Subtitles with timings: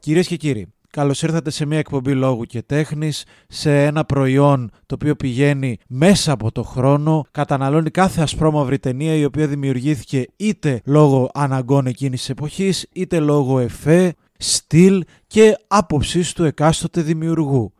[0.00, 4.94] Κυρίες και κύριοι, καλώς ήρθατε σε μια εκπομπή λόγου και τέχνης, σε ένα προϊόν το
[4.94, 11.30] οποίο πηγαίνει μέσα από το χρόνο, καταναλώνει κάθε ασπρόμαυρη ταινία η οποία δημιουργήθηκε είτε λόγω
[11.34, 17.72] αναγκών εκείνης της εποχής, είτε λόγω εφέ, στυλ και άποψης του εκάστοτε δημιουργού.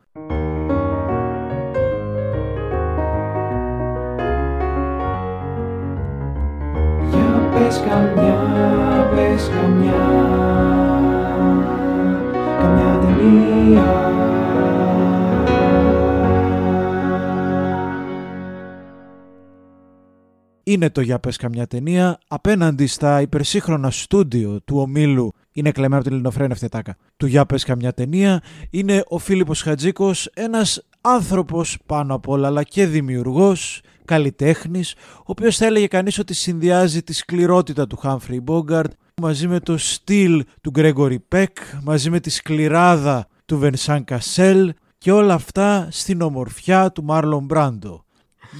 [20.71, 26.03] Είναι το «Για πες καμιά ταινία» απέναντι στα υπερσύγχρονα στούντιο του ομίλου είναι κλεμμένο από
[26.03, 26.95] την Ελληνοφρένη Φτετάκα.
[27.17, 32.63] Του «Για πες καμιά ταινία» είναι ο Φίλιππος Χατζίκος, ένας άνθρωπος πάνω απ' όλα αλλά
[32.63, 38.91] και δημιουργός, καλλιτέχνης, ο οποίος θα έλεγε κανείς ότι συνδυάζει τη σκληρότητα του Humphrey Bogart
[39.21, 45.11] μαζί με το στυλ του Γκρέγκορι Πεκ, μαζί με τη σκληράδα του Βενσάν Κασέλ και
[45.11, 48.05] όλα αυτά στην ομορφιά του Μάρλον Μπράντο.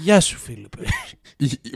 [0.02, 0.84] Γεια σου Φίλιππε.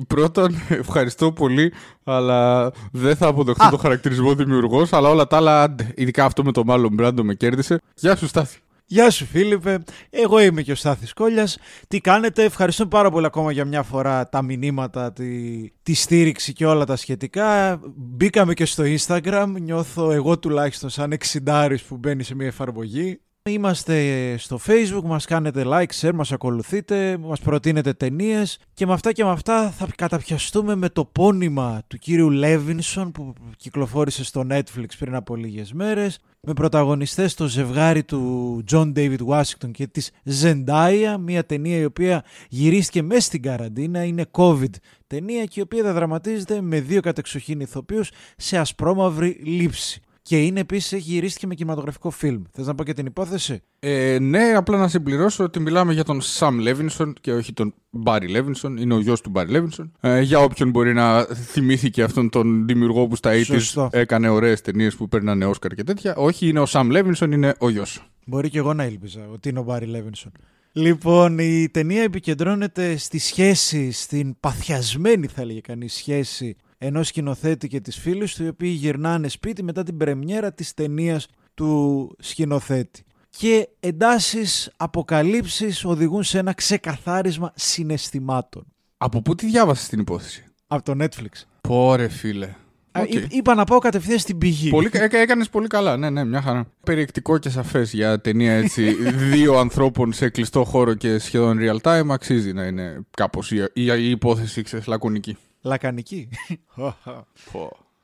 [0.08, 3.70] Πρώτον, ευχαριστώ πολύ, αλλά δεν θα αποδεχτώ Α.
[3.70, 7.34] το χαρακτηρισμό δημιουργός, αλλά όλα τα άλλα, άντε, ειδικά αυτό με το Μάλλον Μπράντο με
[7.34, 7.82] κέρδισε.
[7.96, 8.60] Γεια σου, Στάθη.
[8.88, 11.58] Γεια σου Φίλιππε, εγώ είμαι και ο Στάθης Κόλλιας.
[11.88, 16.66] Τι κάνετε, ευχαριστώ πάρα πολύ ακόμα για μια φορά τα μηνύματα, τη, τη στήριξη και
[16.66, 17.80] όλα τα σχετικά.
[17.96, 23.20] Μπήκαμε και στο Instagram, νιώθω εγώ τουλάχιστον σαν εξιντάρης που μπαίνει σε μια εφαρμογή.
[23.50, 29.12] Είμαστε στο facebook, μας κάνετε like, share, μας ακολουθείτε, μας προτείνετε ταινίες και με αυτά
[29.12, 34.86] και με αυτά θα καταπιαστούμε με το πόνημα του κύριου Λέβινσον που κυκλοφόρησε στο Netflix
[35.00, 41.18] πριν από λίγες μέρες με πρωταγωνιστές το ζευγάρι του John David Washington και της Zendaya,
[41.20, 44.74] μια ταινία η οποία γυρίστηκε μέσα στην καραντίνα, είναι COVID
[45.08, 50.02] ταινία και η οποία δραματίζεται με δύο κατεξοχήν ηθοποιούς σε ασπρόμαυρη λήψη.
[50.28, 52.42] Και είναι επίσης έχει γυρίστηκε με κινηματογραφικό φιλμ.
[52.52, 56.22] Θες να πω και την υπόθεση; Ε, ναι, απλά να συμπληρώσω ότι μιλάμε για τον
[56.22, 58.78] Σαμ Λέβινσον και όχι τον Μπάρι Λέβινσον.
[58.78, 59.92] Είναι ο γιος του Μπάρι Λέβινσον.
[60.00, 63.90] Ε, για όποιον μπορεί να θυμήθηκε αυτόν τον δημιουργό που στα 80's Σωστό.
[63.92, 66.16] έκανε ωραίες ταινίες που παίρνανε Όσκαρ και τέτοια.
[66.16, 68.10] Όχι, είναι ο Σαμ Λέβινσον, είναι ο γιος.
[68.26, 70.32] Μπορεί και εγώ να ήλπιζα ότι είναι ο Μπάρι Λέβινσον.
[70.72, 77.80] Λοιπόν, η ταινία επικεντρώνεται στη σχέση, στην παθιασμένη θα έλεγε κανείς σχέση ενός σκηνοθέτη και
[77.80, 83.04] της φίλης του οι οποίοι γυρνάνε σπίτι μετά την πρεμιέρα της ταινίας του σκηνοθέτη.
[83.30, 88.66] Και εντάσεις, αποκαλύψεις οδηγούν σε ένα ξεκαθάρισμα συναισθημάτων.
[88.98, 91.42] Από πού τη διάβασες την υπόθεση; Από το Netflix.
[91.62, 92.46] Πόρε, φίλε.
[92.92, 93.14] Α, οκ.
[93.14, 94.70] εί- Είπα να πάω κατευθείαν στην πηγή.
[94.70, 96.68] Πολύ, έκα, έκανες πολύ καλά, ναι, ναι, μια χαρά.
[96.84, 98.92] Περιεκτικό και σαφές για ταινία έτσι
[99.32, 103.86] δύο ανθρώπων σε κλειστό χώρο και σχεδόν real time αξίζει να είναι κάπως η, η,
[103.98, 105.38] η υπόθεση, ξέρεις, λακωνική.
[105.66, 106.30] Λακανική.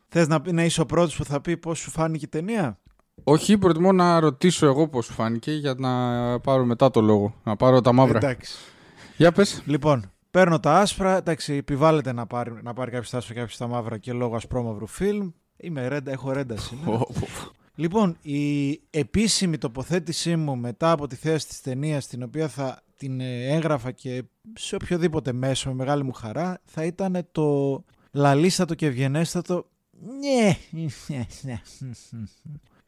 [0.08, 2.80] Θες να, πει- να είσαι ο πρώτος που θα πει πώς σου φάνηκε η ταινία;
[3.24, 7.56] Όχι, προτιμώ να ρωτήσω εγώ πώς σου φάνηκε για να πάρω μετά το λόγο, να
[7.56, 8.18] πάρω τα μαύρα.
[8.18, 8.58] Εντάξει.
[9.18, 9.62] Για πες.
[9.66, 11.18] Λοιπόν, παίρνω τα άσπρα.
[11.18, 14.36] Εντάξει, επιβάλλεται να πάρει, να πάρει κάποιος τα άσπρα και κάποιο τα μαύρα και λόγω
[14.36, 15.30] ασπρόμαυρου φιλμ.
[15.58, 16.92] Είμαι ρέντα, έχω ρέντα σήμερα.
[16.92, 17.28] Ω, ω,
[17.76, 23.20] λοιπόν, η επίσημη τοποθέτησή μου μετά από τη θέση της ταινίας, την οποία θα την
[23.20, 24.24] ε, έγραφα και
[24.54, 29.68] σε οποιοδήποτε μέσο με μεγάλη μου χαρά, θα ήταν το λαλίστατο και ευγενέστατο.
[30.20, 30.58] Ναι.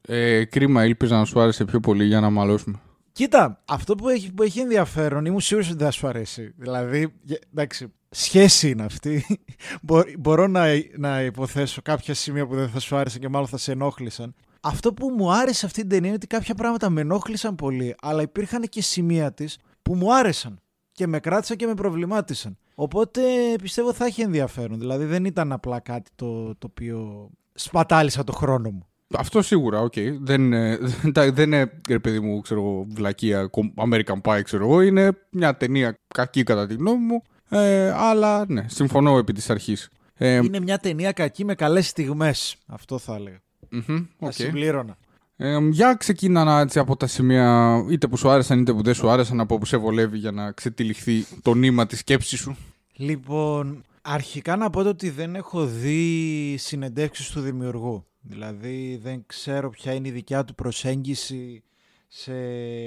[0.01, 2.79] Ε, κρίμα, ήλπιζα να σου άρεσε πιο πολύ για να μαλώσουμε.
[3.11, 6.53] Κοίτα, αυτό που έχει, που έχει ενδιαφέρον, ήμουν σίγουρος ότι δεν θα σου αρέσει.
[6.57, 9.25] Δηλαδή, γε- εντάξει, σχέση είναι αυτή.
[9.83, 10.65] Μπο- Μπορώ να,
[10.97, 14.33] να υποθέσω κάποια σημεία που δεν θα σου άρεσε και μάλλον θα σε ενόχλησαν.
[14.61, 18.21] Αυτό που μου άρεσε αυτή την ταινία είναι ότι κάποια πράγματα με ενόχλησαν πολύ, αλλά
[18.21, 20.59] υπήρχαν και σημεία της που μου άρεσαν
[20.91, 22.57] και με κράτησαν και με προβλημάτισαν.
[22.75, 23.21] Οπότε
[23.61, 24.79] πιστεύω θα έχει ενδιαφέρον.
[24.79, 28.87] Δηλαδή δεν ήταν απλά κάτι το, το οποίο σπατάλησα το χρόνο μου.
[29.17, 29.93] Αυτό σίγουρα, οκ.
[30.19, 34.41] Δεν, είναι- δεν, τα- δεν είναι, ρε παιδί μου, ξέρω εγώ, βλακεία, κομ- American Pie,
[34.43, 34.81] ξέρω εγώ.
[34.81, 37.21] Είναι μια ταινία κακή κατά τη γνώμη μου.
[37.49, 39.89] Ε, αλλά ναι, συμφωνώ επί της αρχής.
[40.15, 42.55] Ε, Είναι μια ταινία κακή με καλές στιγμές.
[42.65, 43.41] Αυτό θα έλεγα.
[43.69, 43.83] μμμ,
[44.19, 44.31] Θα οκ.
[44.33, 44.97] συμπλήρωνα.
[45.35, 49.09] Ε, για ξεκίνα έτσι από τα σημεία είτε που σου άρεσαν είτε που δεν σου
[49.09, 52.57] άρεσαν από όπου σε βολεύει για να ξετυλιχθεί το νήμα της σκέψης σου.
[52.95, 58.05] Λοιπόν, αρχικά να πω ότι δεν έχω δει συνεντεύξεις του δημιουργού.
[58.21, 61.63] Δηλαδή δεν ξέρω ποια είναι η δικιά του προσέγγιση
[62.07, 62.33] σε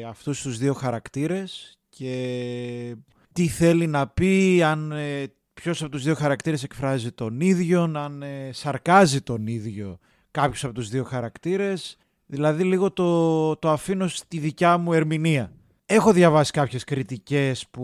[0.08, 2.96] αυτούς τους δύο χαρακτήρες και
[3.32, 8.22] τι θέλει να πει, αν ε, ποιος από τους δύο χαρακτήρες εκφράζει τον ίδιο, αν
[8.22, 9.98] ε, σαρκάζει τον ίδιο
[10.30, 11.96] κάποιος από τους δύο χαρακτήρες.
[12.26, 15.52] Δηλαδή λίγο το, το αφήνω στη δικιά μου ερμηνεία.
[15.86, 17.82] Έχω διαβάσει κάποιες κριτικές που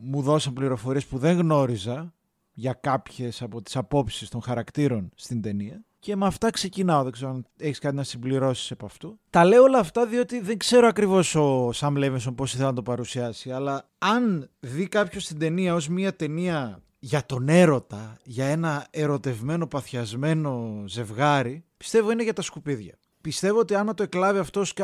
[0.00, 2.14] μου δώσαν πληροφορίες που δεν γνώριζα
[2.52, 5.84] για κάποιες από τις απόψεις των χαρακτήρων στην ταινία.
[5.98, 7.02] Και με αυτά ξεκινάω.
[7.02, 9.18] Δεν ξέρω αν έχεις κάτι να συμπληρώσεις από αυτού.
[9.30, 12.82] Τα λέω όλα αυτά διότι δεν ξέρω ακριβώς ο Σαμ Λέβενσον πώς ήθελε να το
[12.82, 13.50] παρουσιάσει.
[13.50, 19.66] Αλλά αν δει κάποιος την ταινία ως μια ταινία για τον έρωτα, για ένα ερωτευμένο,
[19.66, 22.98] παθιασμένο ζευγάρι, πιστεύω είναι για τα σκουπίδια.
[23.22, 24.74] Πιστεύω ότι άμα το εκλάβει αυτός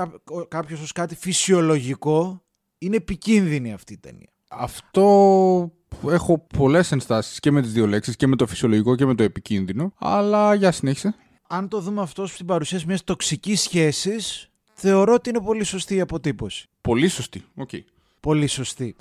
[0.49, 2.43] κάποιος ως κάτι φυσιολογικό,
[2.79, 4.33] είναι επικίνδυνη αυτή η ταινία.
[4.49, 5.73] Αυτό
[6.09, 9.23] έχω πολλές ενστάσεις και με τις δύο λέξεις, και με το φυσιολογικό και με το
[9.23, 9.93] επικίνδυνο.
[9.99, 11.15] Αλλά για συνέχισε.
[11.49, 16.01] Αν το δούμε αυτό στην παρουσίαση μιας τοξικής σχέσης, θεωρώ ότι είναι πολύ σωστή η
[16.01, 16.69] αποτύπωση.
[16.81, 17.45] Πολύ σωστή.
[17.55, 17.71] Οκ.
[18.21, 18.97] Πολύ σωστή.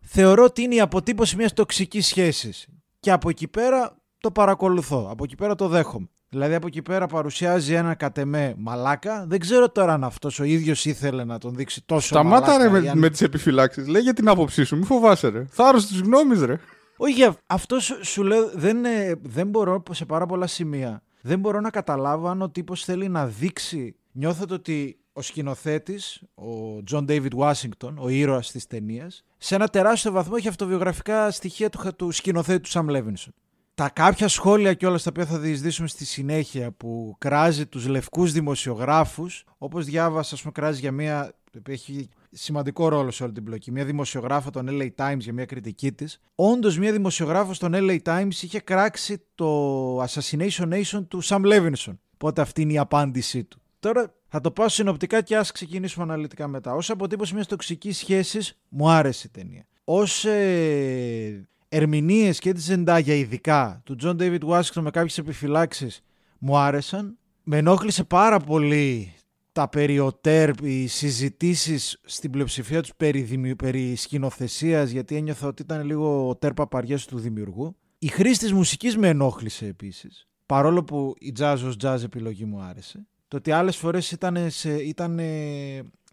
[0.00, 2.66] Θεωρώ ότι είναι η αποτύπωση μιας τοξικής σχέσης.
[3.00, 5.08] Και από εκεί πέρα το παρακολουθώ.
[5.10, 6.08] Από εκεί πέρα το δέχομαι.
[6.32, 9.24] Δηλαδή από εκεί πέρα παρουσιάζει ένα καργα μαλάκα.
[9.28, 12.64] Δεν ξέρω τώρα αν αυτός ο ίδιος ήθελε να τον δείξει τόσο Σταμάτα μαλάκα.
[12.64, 13.86] ρε με, ή αν- με τις επιφυλάξεις.
[13.88, 15.44] Λέγε την άποψή σου, μη φοβάσαι ρε.
[15.50, 16.58] Θάρρος της γνώμης ρε.
[16.96, 21.02] Όχι, αυ- αυτό σου, σου λέω δεν, ε, δεν μπορώ σε πάρα πολλά σημεία.
[21.22, 23.96] Δεν μπορώ να καταλάβω αν ο τύπος θέλει να δείξει.
[24.12, 29.68] Νιώθω το ότι ο σκηνοθέτης, ο Τζον Ντέιβιντ Ουάσιγκτον, ο ήρωας της ταινίας, σε ένα
[29.68, 33.32] τεράστιο βαθμό έχει αυτοβιογραφικά στοιχεία του, χα- του σκηνοθέτη του Σαμ Λέβινσον.
[33.74, 38.32] Τα κάποια σχόλια και όλα τα οποία θα διεισδύσουμε στη συνέχεια που κράζει τους λευκούς
[38.32, 41.34] δημοσιογράφους, όπως διάβασα, ας πούμε, κράζει για μια
[41.68, 43.70] έχει σημαντικό ρόλο σε όλη την πλοκή.
[43.70, 46.20] Μια δημοσιογράφο των LA Times για μια κριτική της.
[46.34, 51.96] Όντως, μια δημοσιογράφος των LA Times είχε κράξει το Assassination Nation του Sam Levinson.
[52.14, 53.60] Οπότε αυτή είναι η απάντησή του.
[53.78, 56.74] Τώρα θα το πάω συνοπτικά και ας ξεκινήσουμε αναλυτικά μετά.
[56.74, 59.66] Ω αποτύπωση μιας τοξικής σχέσης, μου άρεσε η ταινία.
[59.84, 66.02] Ω ε, ερμηνείες και τη Ζεντάγια, ειδικά του John David Washington με κάποιες επιφυλάξεις,
[66.38, 67.18] μου άρεσαν.
[67.42, 69.14] Με ενόχλησε πάρα πολύ
[69.52, 75.62] τα περί οτέρ, οι συζητήσεις στην πλειοψηφία τους περί, δημιου, περί σκηνοθεσίας, γιατί ένιωθα ότι
[75.62, 77.76] ήταν λίγο οτέρ παπαριές του δημιουργού.
[77.98, 82.60] Η χρήση της μουσικής με ενόχλησε επίσης, παρόλο που η jazz ως jazz επιλογή μου
[82.60, 83.06] άρεσε.
[83.28, 85.20] Το ότι άλλες φορές ήταν, σε, ήταν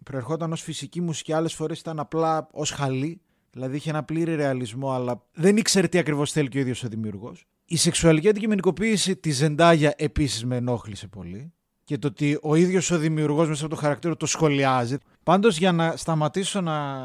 [0.04, 3.20] προερχόταν ως φυσική μουσική, άλλες φορές ήταν απλά ως χαλή,
[3.50, 6.88] δηλαδή είχε ένα πλήρη ρεαλισμό, αλλά δεν ήξερε τι ακριβώς θέλει και ο ίδιος ο
[6.88, 7.46] δημιουργός.
[7.64, 11.52] Η σεξουαλική αντικειμενικοποίηση της Ζεντάγια επίσης με ενόχλησε πολύ
[11.84, 14.96] και το ότι ο ίδιος ο δημιουργός μέσα από το χαρακτήρα το σχολιάζει.
[15.22, 17.04] Πάντως για να σταματήσω να,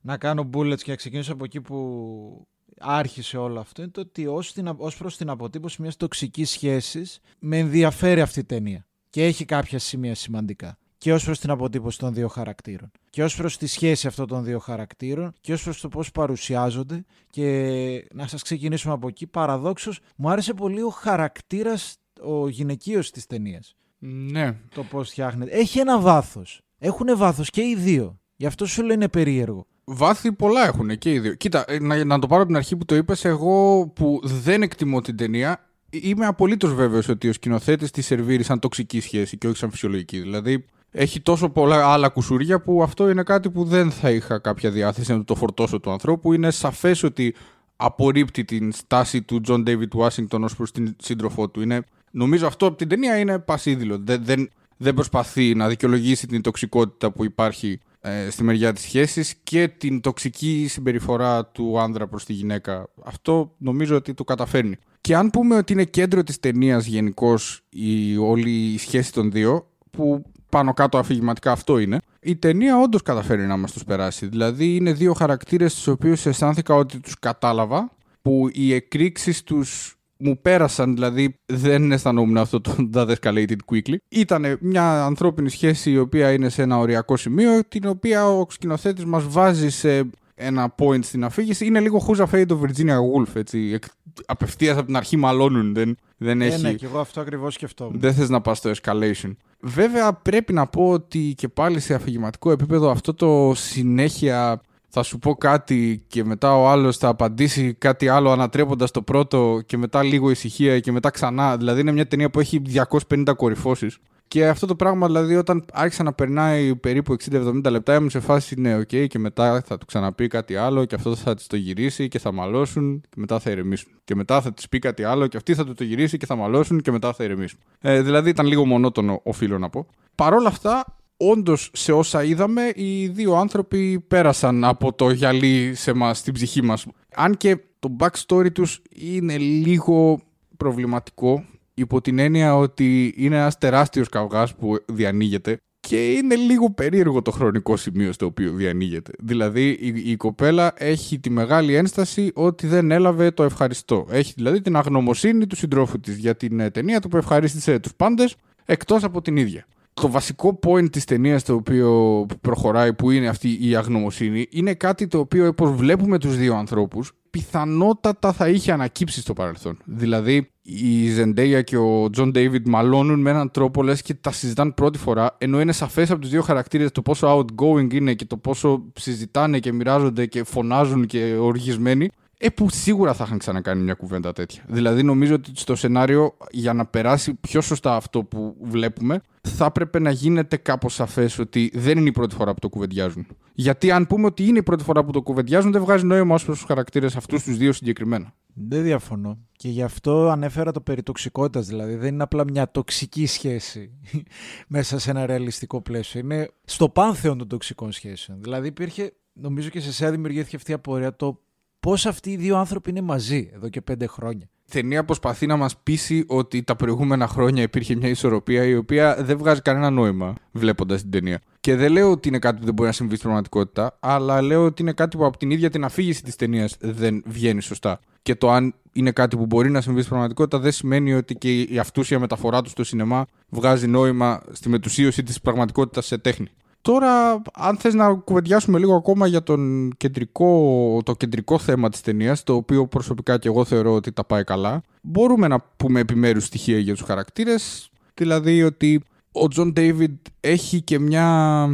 [0.00, 2.46] να κάνω bullets και να ξεκινήσω από εκεί που
[2.78, 7.20] άρχισε όλο αυτό είναι το ότι ως, την, ως προς την αποτύπωση μιας τοξικής σχέσης
[7.38, 11.98] με ενδιαφέρει αυτή η ταινία και έχει κάποια σημεία σημαντικά και ως προς την αποτύπωση
[11.98, 15.80] των δύο χαρακτήρων και ως προς τη σχέση αυτών των δύο χαρακτήρων και ως προς
[15.80, 21.96] το πώς παρουσιάζονται και να σας ξεκινήσουμε από εκεί παραδόξως μου άρεσε πολύ ο χαρακτήρας
[22.22, 24.56] ο γυναικείος της ταινίας Ναι.
[24.74, 25.50] το πώς φτιάχνεται.
[25.50, 26.60] Έχει ένα βάθος.
[26.78, 28.18] Έχουν βάθος και οι δύο.
[28.36, 29.66] Γι' αυτό σου λένε περίεργο.
[29.84, 31.34] Βάθη πολλά έχουν και οι δύο.
[31.34, 34.62] Κοίτα, ε, να, να το πάρω από την αρχή που το είπες, εγώ που δεν
[34.62, 39.48] εκτιμώ την ταινία, είμαι απολύτως βέβαιος ότι ο σκηνοθέτης της σερβίρει σαν τοξική σχέση και
[39.48, 40.20] όχι σαν φυσιολογική.
[40.20, 40.64] Δηλαδή,
[40.96, 45.12] έχει τόσο πολλά άλλα κουσουριά που αυτό είναι κάτι που δεν θα είχα κάποια διάθεση
[45.12, 46.32] να το φορτώσω του ανθρώπου.
[46.32, 47.34] Είναι σαφές ότι
[47.76, 51.60] απορρίπτει την στάση του John David Washington ως προς την σύντροφό του.
[51.60, 53.98] Είναι, νομίζω αυτό από την ταινία είναι πασίδηλο.
[53.98, 59.34] Δεν, δεν, δεν προσπαθεί να δικαιολογήσει την τοξικότητα που υπάρχει ε, στη μεριά της σχέσης
[59.42, 62.88] και την τοξική συμπεριφορά του άνδρα προς τη γυναίκα.
[63.04, 64.76] Αυτό νομίζω ότι το καταφέρνει.
[65.00, 69.66] Και αν πούμε ότι είναι κέντρο της ταινίας γενικώς η όλη η σχέση των δύο,
[69.90, 70.24] που
[70.54, 74.26] πάνω κάτω αφηγηματικά αυτό είναι, η ταινία όντως καταφέρει να μας τους περάσει.
[74.26, 77.90] Δηλαδή είναι δύο χαρακτήρες τους οποίους αισθάνθηκα ότι τους κατάλαβα,
[78.22, 83.94] που οι εκρήξεις τους μου πέρασαν, δηλαδή δεν αισθανόμουν αυτό το that escalated quickly.
[84.08, 89.04] Ήταν μια ανθρώπινη σχέση η οποία είναι σε ένα οριακό σημείο, την οποία ο σκηνοθέτης
[89.04, 91.66] μας βάζει σε ένα point στην αφήγηση.
[91.66, 93.70] Είναι λίγο Who's Afraid of Virginia Woolf, έτσι.
[93.74, 93.84] Εκ-
[94.26, 96.62] Απευθείας από την αρχή μαλώνουν, δεν, δεν Ε, έχει...
[96.62, 98.00] ναι, και εγώ αυτό ακριβώς σκεφτόμουν.
[98.00, 99.34] Δεν θες να πας στο escalation.
[99.66, 105.18] Βέβαια πρέπει να πω ότι και πάλι σε αφηγηματικό επίπεδο αυτό το συνέχεια θα σου
[105.18, 110.02] πω κάτι και μετά ο άλλος θα απαντήσει κάτι άλλο ανατρέποντας το πρώτο και μετά
[110.02, 111.56] λίγο ησυχία και μετά ξανά.
[111.56, 112.62] Δηλαδή είναι μια ταινία που έχει
[113.08, 113.98] 250 κορυφώσεις.
[114.34, 118.60] Και αυτό το πράγμα δηλαδή όταν άρχισα να περνάει περίπου 60-70 λεπτά ήμουν σε φάση
[118.60, 122.08] ναι οκ και μετά θα του ξαναπεί κάτι άλλο και αυτό θα της το γυρίσει
[122.08, 123.92] και θα μαλώσουν και μετά θα ηρεμήσουν.
[124.04, 126.36] Και μετά θα της πει κάτι άλλο και αυτή θα του το γυρίσει και θα
[126.36, 127.58] μαλώσουν και μετά θα ηρεμήσουν.
[127.80, 129.86] Ε, δηλαδή ήταν λίγο μονότονο οφείλω να πω.
[130.14, 135.92] Παρ' όλα αυτά όντως σε όσα είδαμε οι δύο άνθρωποι πέρασαν από το γυαλί σε
[135.92, 136.86] μας, στην ψυχή μας.
[137.14, 140.20] Αν και το backstory τους είναι λίγο
[140.56, 147.22] προβληματικό υπό την έννοια ότι είναι ένας τεράστιος καυγάς που διανοίγεται Και είναι λίγο περίεργο
[147.22, 149.12] το χρονικό σημείο στο οποίο διανοίγεται.
[149.18, 154.06] Δηλαδή η, η κοπέλα έχει τη μεγάλη ένσταση ότι δεν έλαβε το ευχαριστώ.
[154.10, 157.94] Έχει δηλαδή την αγνωμοσύνη του συντρόφου της για την ε, ταινία του που ευχαρίστησε τους
[157.94, 159.66] πάντες εκτός από την ίδια.
[159.94, 165.06] Το βασικό point της ταινίας το οποίο προχωράει που είναι αυτή η αγνωμοσύνη είναι κάτι
[165.06, 169.78] το οποίο όπως βλέπουμε τους δύο ανθρώπους πιθανότατα θα είχε ανακύψει στο παρελθόν.
[169.84, 174.70] Δηλαδή η Ζεντάγια και ο Τζον Ντέιβιντ μαλώνουν με έναν τρόπο λες και τα συζητάνε
[174.70, 178.36] πρώτη φορά ενώ είναι σαφές από τους δύο χαρακτήρες το πόσο outgoing είναι και το
[178.36, 182.10] πόσο συζητάνε και μοιράζονται και φωνάζουν και οργισμένοι
[182.44, 184.62] ε, που σίγουρα θα είχαν ξανακάνει μια κουβέντα τέτοια.
[184.68, 189.98] Δηλαδή, νομίζω ότι στο σενάριο, για να περάσει πιο σωστά αυτό που βλέπουμε, θα έπρεπε
[189.98, 193.26] να γίνεται κάπως σαφές ότι δεν είναι η πρώτη φορά που το κουβεντιάζουν.
[193.54, 196.44] Γιατί αν πούμε ότι είναι η πρώτη φορά που το κουβεντιάζουν, δεν βγάζει νόημα ως
[196.44, 198.34] προς τους χαρακτήρες αυτούς τους δύο συγκεκριμένα.
[198.54, 199.38] Δεν διαφωνώ.
[199.56, 203.90] Και γι' αυτό ανέφερα το περί τοξικότητας, δηλαδή δεν είναι απλά μια τοξική σχέση
[204.68, 206.20] μέσα σε ένα ρεαλιστικό πλαίσιο.
[206.20, 208.38] Είναι στο πάνθεον των τοξικών σχέσεων.
[208.42, 211.43] Δηλαδή υπήρχε, νομίζω και σε εσένα δημιουργήθηκε αυτή η απορία το
[211.84, 214.48] πώς αυτοί οι δύο άνθρωποι είναι μαζί εδώ και πέντε χρόνια.
[214.66, 219.16] Η ταινία προσπαθεί να μας πείσει ότι τα προηγούμενα χρόνια υπήρχε μια ισορροπία η οποία
[219.20, 221.40] δεν βγάζει κανένα νόημα βλέποντας την ταινία.
[221.60, 224.64] Και δεν λέω ότι είναι κάτι που δεν μπορεί να συμβεί στην πραγματικότητα, αλλά λέω
[224.64, 228.00] ότι είναι κάτι που από την ίδια την αφήγηση της ταινίας δεν βγαίνει σωστά.
[228.22, 231.60] Και το αν είναι κάτι που μπορεί να συμβεί στην πραγματικότητα δεν σημαίνει ότι και
[231.60, 236.48] η αυτούσια μεταφορά του στο σινεμά βγάζει νόημα στη μετουσίωση της πραγματικότητας σε τέχνη.
[236.84, 242.42] Τώρα, αν θες να κουβεντιάσουμε λίγο ακόμα για τον κεντρικό, το κεντρικό θέμα της ταινίας,
[242.42, 246.78] το οποίο προσωπικά και εγώ θεωρώ ότι τα πάει καλά, μπορούμε να πούμε επιμέρους στοιχεία
[246.78, 251.68] για τους χαρακτήρες, δηλαδή ότι ο Τζον Ντέιβιντ έχει και μια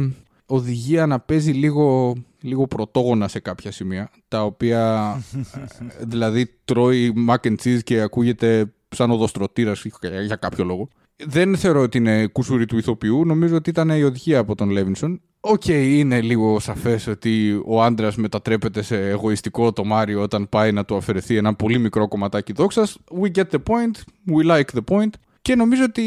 [0.45, 5.13] οδηγία να παίζει λίγο, λίγο πρωτόγονα σε κάποια σημεία, τα οποία
[6.13, 9.85] δηλαδή τρώει mac and cheese και ακούγεται σαν οδοστρωτήρας
[10.25, 10.89] για κάποιο λόγο
[11.27, 13.25] δεν θεωρώ ότι είναι κουσούρι του ηθοποιού.
[13.25, 15.21] Νομίζω ότι ήταν η οδηγία από τον Λέβινσον.
[15.39, 20.85] Οκ, είναι λίγο σαφές ότι ο άντρας μετατρέπεται σε εγωιστικό τομάρι ο όταν πάει να
[20.85, 22.97] του αφαιρεθεί ένα πολύ μικρό κομματάκι δόξας.
[23.21, 23.95] We get the point.
[24.35, 25.09] We like the point.
[25.41, 26.03] Και νομίζω ότι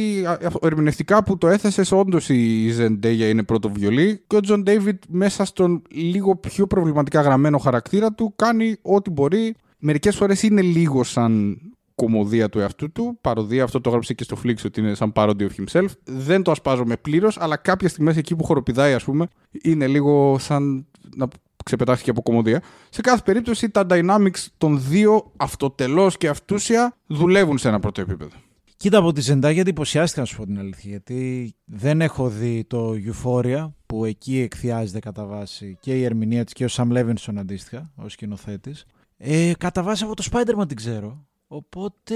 [0.63, 5.45] ερμηνευτικά που το έθεσες, όντως η Ζεντάγια είναι πρώτο βιολί και ο Τζον Ντέιβιντ μέσα
[5.45, 9.55] στον λίγο πιο προβληματικά γραμμένο χαρακτήρα του κάνει ό,τι μπορεί.
[9.79, 11.59] Μερικές φορές είναι λίγο σαν
[11.95, 13.19] κομμωδία του εαυτού του.
[13.21, 15.87] Παροδία, αυτό το έγραψε και στο Flix ότι είναι σαν parody of himself.
[16.05, 19.29] Δεν το ασπάζομαι πλήρως, αλλά κάποια στιγμή εκεί που χοροπηδάει, ας πούμε,
[19.63, 20.87] είναι λίγο σαν
[21.17, 21.29] να
[21.65, 22.63] ξεπετάχθηκε από κομμωδία.
[22.91, 28.37] Σε κάθε περίπτωση, τα dynamics των δύο αυτοτελώς και αυτούσια δουλεύουν σε ένα πρώτο επίπεδο.
[28.77, 30.91] Κοίτα από τη Ζεντάγια εντυπωσιάστηκα να σου πω την αλήθεια.
[30.91, 36.53] Γιατί δεν έχω δει το Euphoria που εκεί εκθιάζεται κατά βάση και η ερμηνεία της
[36.53, 38.85] και ο Sam Levinson αντίστοιχα ω σκηνοθέτης.
[39.17, 41.27] Ε, κατά βάση από το Spider-Man την ξέρω.
[41.47, 42.15] Οπότε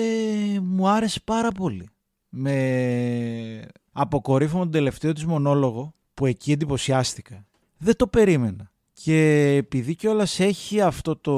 [0.62, 1.88] μου άρεσε πάρα πολύ.
[2.28, 7.46] Με αποκορύφωμα τον τελευταίο της μονόλογο που εκεί εντυπωσιάστηκα.
[7.78, 8.70] Δεν το περίμενα.
[8.92, 11.36] Και επειδή κιόλας έχει αυτό το,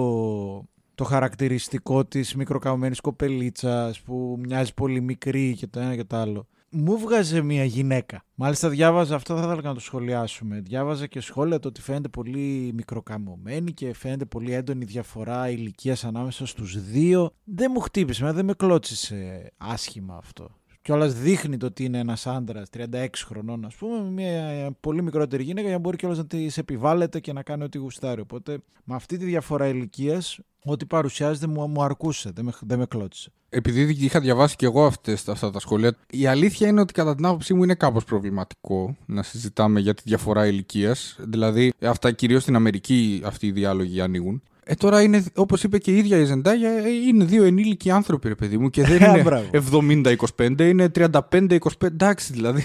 [0.95, 6.47] το χαρακτηριστικό της μικροκαμμένης κοπελίτσας που μοιάζει πολύ μικρή και το ένα και το άλλο
[6.71, 8.25] μου βγάζε μια γυναίκα.
[8.35, 10.61] Μάλιστα διάβαζα, αυτό θα ήθελα να το σχολιάσουμε.
[10.61, 16.47] Διάβαζα και σχόλια το ότι φαίνεται πολύ μικροκαμωμένη και φαίνεται πολύ έντονη διαφορά ηλικίας ανάμεσα
[16.47, 17.31] στους δύο.
[17.45, 20.60] Δεν μου χτύπησε, δεν με κλώτσισε άσχημα αυτό.
[20.83, 25.43] Κιόλας δείχνει το ότι είναι ένας άντρας 36 χρονών, ας πούμε, με μια πολύ μικρότερη
[25.43, 28.21] γυναίκα για να μπορεί κιόλας να τη επιβάλλεται και να κάνει ό,τι γουστάρει.
[28.21, 32.87] Οπότε με αυτή τη διαφορά ηλικίας, ό,τι παρουσιάζεται μου, μου αρκούσε, δεν με, δεν με
[32.87, 37.15] κλώτησε επειδή είχα διαβάσει και εγώ αυτές, αυτά τα σχόλια, η αλήθεια είναι ότι κατά
[37.15, 41.17] την άποψή μου είναι κάπως προβληματικό να συζητάμε για τη διαφορά ηλικίας.
[41.21, 44.43] Δηλαδή, αυτά κυρίως στην Αμερική αυτοί οι διάλογοι ανοίγουν.
[44.71, 48.29] Ε, τώρα είναι, όπως είπε και η ίδια η Ζεντάγια, ε, είναι δύο ενήλικοι άνθρωποι,
[48.29, 49.01] ρε παιδί μου, και δεν
[49.83, 51.59] είναι 70-25, είναι 35-25.
[51.81, 52.65] Εντάξει, δηλαδή.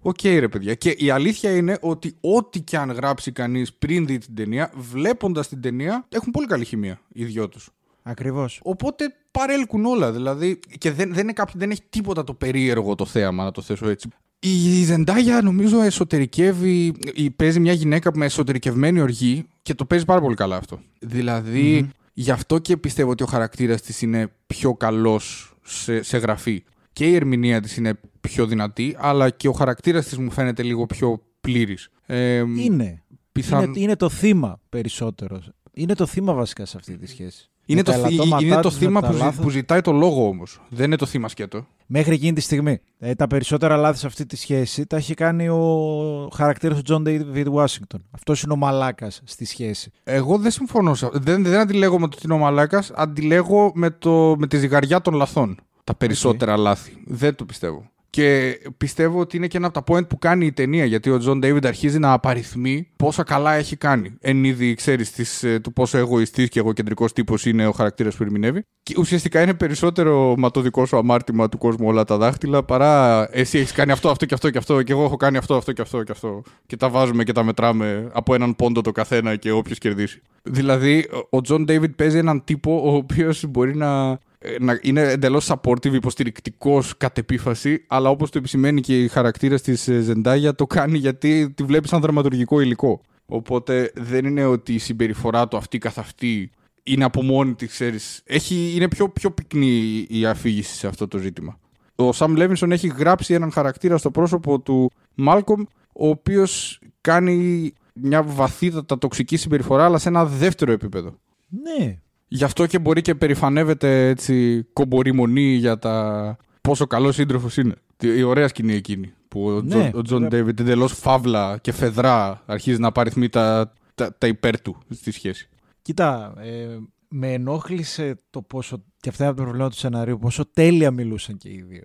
[0.00, 0.74] Οκ, okay, ρε παιδιά.
[0.74, 5.48] Και η αλήθεια είναι ότι ό,τι και αν γράψει κανείς πριν δει την ταινία, βλέποντας
[5.48, 7.70] την ταινία, έχουν πολύ καλή χημεία οι δυο τους.
[8.02, 8.60] Ακριβώς.
[8.62, 10.12] Οπότε παρέλκουν όλα.
[10.12, 13.62] Δηλαδή, και δεν, δεν, είναι κάποιο, δεν έχει τίποτα το περίεργο το θέαμα, να το
[13.62, 14.08] θέσω έτσι.
[14.40, 16.94] Η Ζεντάγια νομίζω εσωτερικεύει,
[17.36, 20.80] παίζει μια γυναίκα με εσωτερικευμένη οργή και το παίζει πάρα πολύ καλά αυτό.
[20.98, 26.64] Δηλαδή, γι' αυτό και πιστεύω ότι ο χαρακτήρας της είναι πιο καλός σε, σε γραφή.
[26.92, 30.86] Και η ερμηνεία της είναι πιο δυνατή, αλλά και ο χαρακτήρας της μου φαίνεται λίγο
[30.86, 31.88] πιο πλήρης.
[32.06, 33.02] Ε, είναι.
[33.50, 33.70] είναι.
[33.74, 35.42] Είναι το θύμα περισσότερο.
[35.72, 37.50] Είναι το θύμα βασικά σε αυτή τη σχέση.
[37.68, 37.92] Είναι το,
[38.40, 40.60] είναι το θύμα που, που ζητάει το λόγο όμως.
[40.68, 41.66] Δεν είναι το θύμα σκέτο.
[41.86, 42.78] Μέχρι εκείνη τη στιγμή.
[42.98, 47.04] Ε, τα περισσότερα λάθη σε αυτή τη σχέση τα έχει κάνει ο χαρακτήρας του Τζον
[47.06, 48.00] Ντέιβιντ Ουάσιγκτον.
[48.10, 49.90] Αυτός είναι ο μαλάκας στη σχέση.
[50.04, 50.94] Εγώ δεν συμφωνώ.
[51.12, 55.00] Δεν, δεν αντιλέγω με το ότι είναι ο μαλάκας, αντιλέγω με, το, με τη ζυγαριά
[55.00, 55.58] των λαθών.
[55.84, 57.02] Τα περισσότερα λάθη.
[57.06, 57.90] Δεν το πιστεύω.
[58.10, 60.84] Και πιστεύω ότι είναι και ένα από τα point που κάνει η ταινία.
[60.84, 64.14] Γιατί ο Τζον Ντέιβιντ αρχίζει να απαριθμεί πόσα καλά έχει κάνει.
[64.20, 68.62] Εν είδει ξέρεις του πόσο εγωιστής και εγωκεντρικός τύπος είναι ο χαρακτήρας που ερμηνεύει.
[68.82, 73.28] Και ουσιαστικά είναι περισσότερο μα το δικό σου αμάρτημα του κόσμου όλα τα δάχτυλα παρά
[73.32, 74.82] εσύ έχεις κάνει αυτό, αυτό και αυτό και αυτό.
[74.82, 76.42] Και εγώ έχω κάνει αυτό, αυτό και αυτό και αυτό.
[76.66, 80.22] Και τα βάζουμε και τα μετράμε από έναν πόντο το καθένα και όποιος κερδίσει.
[80.42, 84.18] Δηλαδή, ο Τζον Ντέιβιντ παίζει έναν τύπο ο οποίος μπορεί να ε,
[84.60, 89.82] να είναι εντελώς supportive, υποστηρικτικός κατ' επίφαση, αλλά όπως το επισημαίνει και η χαρακτήρας της
[89.82, 93.00] Ζεντάγια, το κάνει γιατί τη βλέπεις σαν δραματουργικό υλικό.
[93.26, 96.50] Οπότε δεν είναι ότι η συμπεριφορά του αυτή καθ' αυτή
[96.82, 98.22] είναι από μόνη της, ξέρεις.
[98.48, 101.58] Είναι πιο, πιο πυκνή η αφήγηση σε αυτό το ζήτημα.
[101.94, 108.22] Ο Σαμ Λέβινσον έχει γράψει έναν χαρακτήρα στο πρόσωπο του Μάλκομ, ο οποίος κάνει μια
[108.22, 111.18] βαθύτατα τοξική συμπεριφορά, αλλά σε ένα δεύτερο επίπεδο.
[111.48, 117.74] Ναι, Γι' αυτό και μπορεί και περηφανεύεται έτσι κομπορρημονεί για τα πόσο καλός σύντροφος είναι.
[118.02, 119.12] Η ωραία σκηνή εκείνη.
[119.28, 120.28] Που ο Ναι, Τζον- ο Τζον βέβαια.
[120.28, 125.48] Ντέιβιντ εντελώς φαύλα και φαιδρά αρχίζει να απαριθμεί τα, τα, τα υπέρ του στη σχέση.
[125.82, 126.76] Κοίτα, ε,
[127.08, 131.36] με ενόχλησε το πόσο, και αυτά είναι από το πρόβλημα του σενάριου, πόσο τέλεια μιλούσαν
[131.36, 131.84] και οι δύο.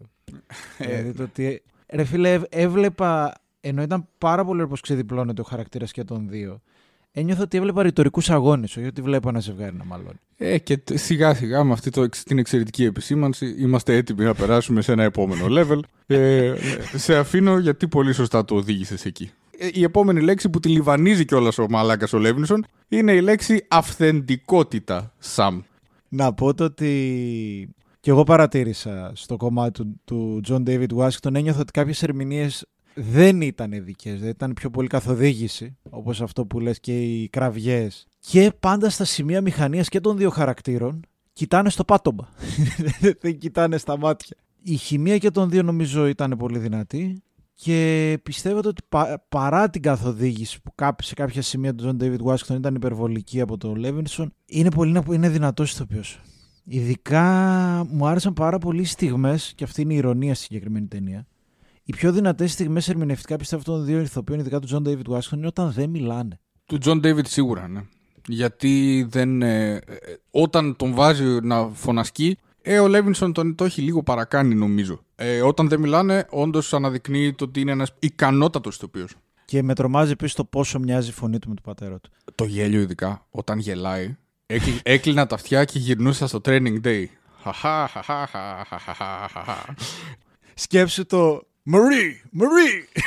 [0.77, 5.43] δηλαδή το ότι, ρε φίλε, έβ- έβλεπα, ενώ ήταν πάρα πολύ ωραίο πως ξεδιπλώνεται ο
[5.43, 6.61] χαρακτήρας και των δύο,
[7.13, 10.19] ένιωθα ότι έβλεπα ρητορικούς αγώνες, όχι ότι βλέπω ένα ζευγάρι να μαλώνει.
[10.37, 14.33] Ε, και τ- σιγά σιγά με αυτή το, εξ- την εξαιρετική επισήμανση είμαστε έτοιμοι να
[14.33, 15.79] περάσουμε σε ένα επόμενο level.
[16.07, 16.53] Ε,
[16.95, 19.31] σε αφήνω γιατί πολύ σωστά το οδήγησες εκεί.
[19.57, 23.65] Ε, η επόμενη λέξη που τη λιβανίζει κιόλας ο Μαλάκας ο Λέβινσον είναι η λέξη
[23.67, 25.61] αυθεντικότητα, Σαμ.
[26.09, 31.59] Να πω το ότι και εγώ παρατήρησα στο κομμάτι του, του John David Washington ένιωθα
[31.59, 32.65] ότι κάποιες ερμηνείες
[32.95, 38.07] δεν ήταν δικές, δεν ήταν πιο πολύ καθοδήγηση, όπως αυτό που λες και οι κραυγές.
[38.19, 40.99] Και πάντα στα σημεία μηχανίας και των δύο χαρακτήρων
[41.33, 42.29] κοιτάνε στο πάτωμα,
[43.21, 44.37] δεν κοιτάνε στα μάτια.
[44.63, 47.21] Η χημεία και των δύο νομίζω ήταν πολύ δυνατή
[47.53, 52.33] και πιστεύω ότι πα- παρά την καθοδήγηση που κάπου σε κάποια σημεία του John David
[52.33, 56.21] Washington ήταν υπερβολική από τον Levinson, είναι πολύ να πω- είναι δυνατός ηθοποιός.
[56.63, 57.21] Ειδικά
[57.89, 61.27] μου άρεσαν πάρα πολύ οι στιγμές, και αυτή είναι η ηρωνία στη συγκεκριμένη ταινία.
[61.83, 65.47] Οι πιο δυνατές στιγμές ερμηνευτικά πιστεύω των δύο ηθοποιών, ειδικά του John David Washington, είναι
[65.47, 66.39] όταν δεν μιλάνε.
[66.65, 67.81] Του Τζον Ντέιβιντ σίγουρα, ναι.
[68.27, 69.41] Γιατί δεν.
[69.41, 69.81] ε, ε,
[70.31, 74.99] όταν τον βάζει να φωνασκεί, ε, ο Λέβινσον τον το έχει λίγο παρακάνει, νομίζω.
[75.15, 79.15] Ε, όταν δεν μιλάνε, όντως αναδεικνύει το ότι είναι ένας ικανότατος ηθοποιός.
[79.45, 82.09] Και με τρομάζει επίσης το πόσο μοιάζει η φωνή του με του πατέρα του.
[82.35, 84.15] Το γέλιο, ειδικά, όταν γελάει,
[84.45, 87.05] έκλει- έκλεινα τα αυτιά και γυρνούσα στο training day.
[87.43, 89.75] Χαχά, χαχά, χαχά, χαχά, χαχά.
[90.55, 93.01] Σκέψου το Marie, Marie,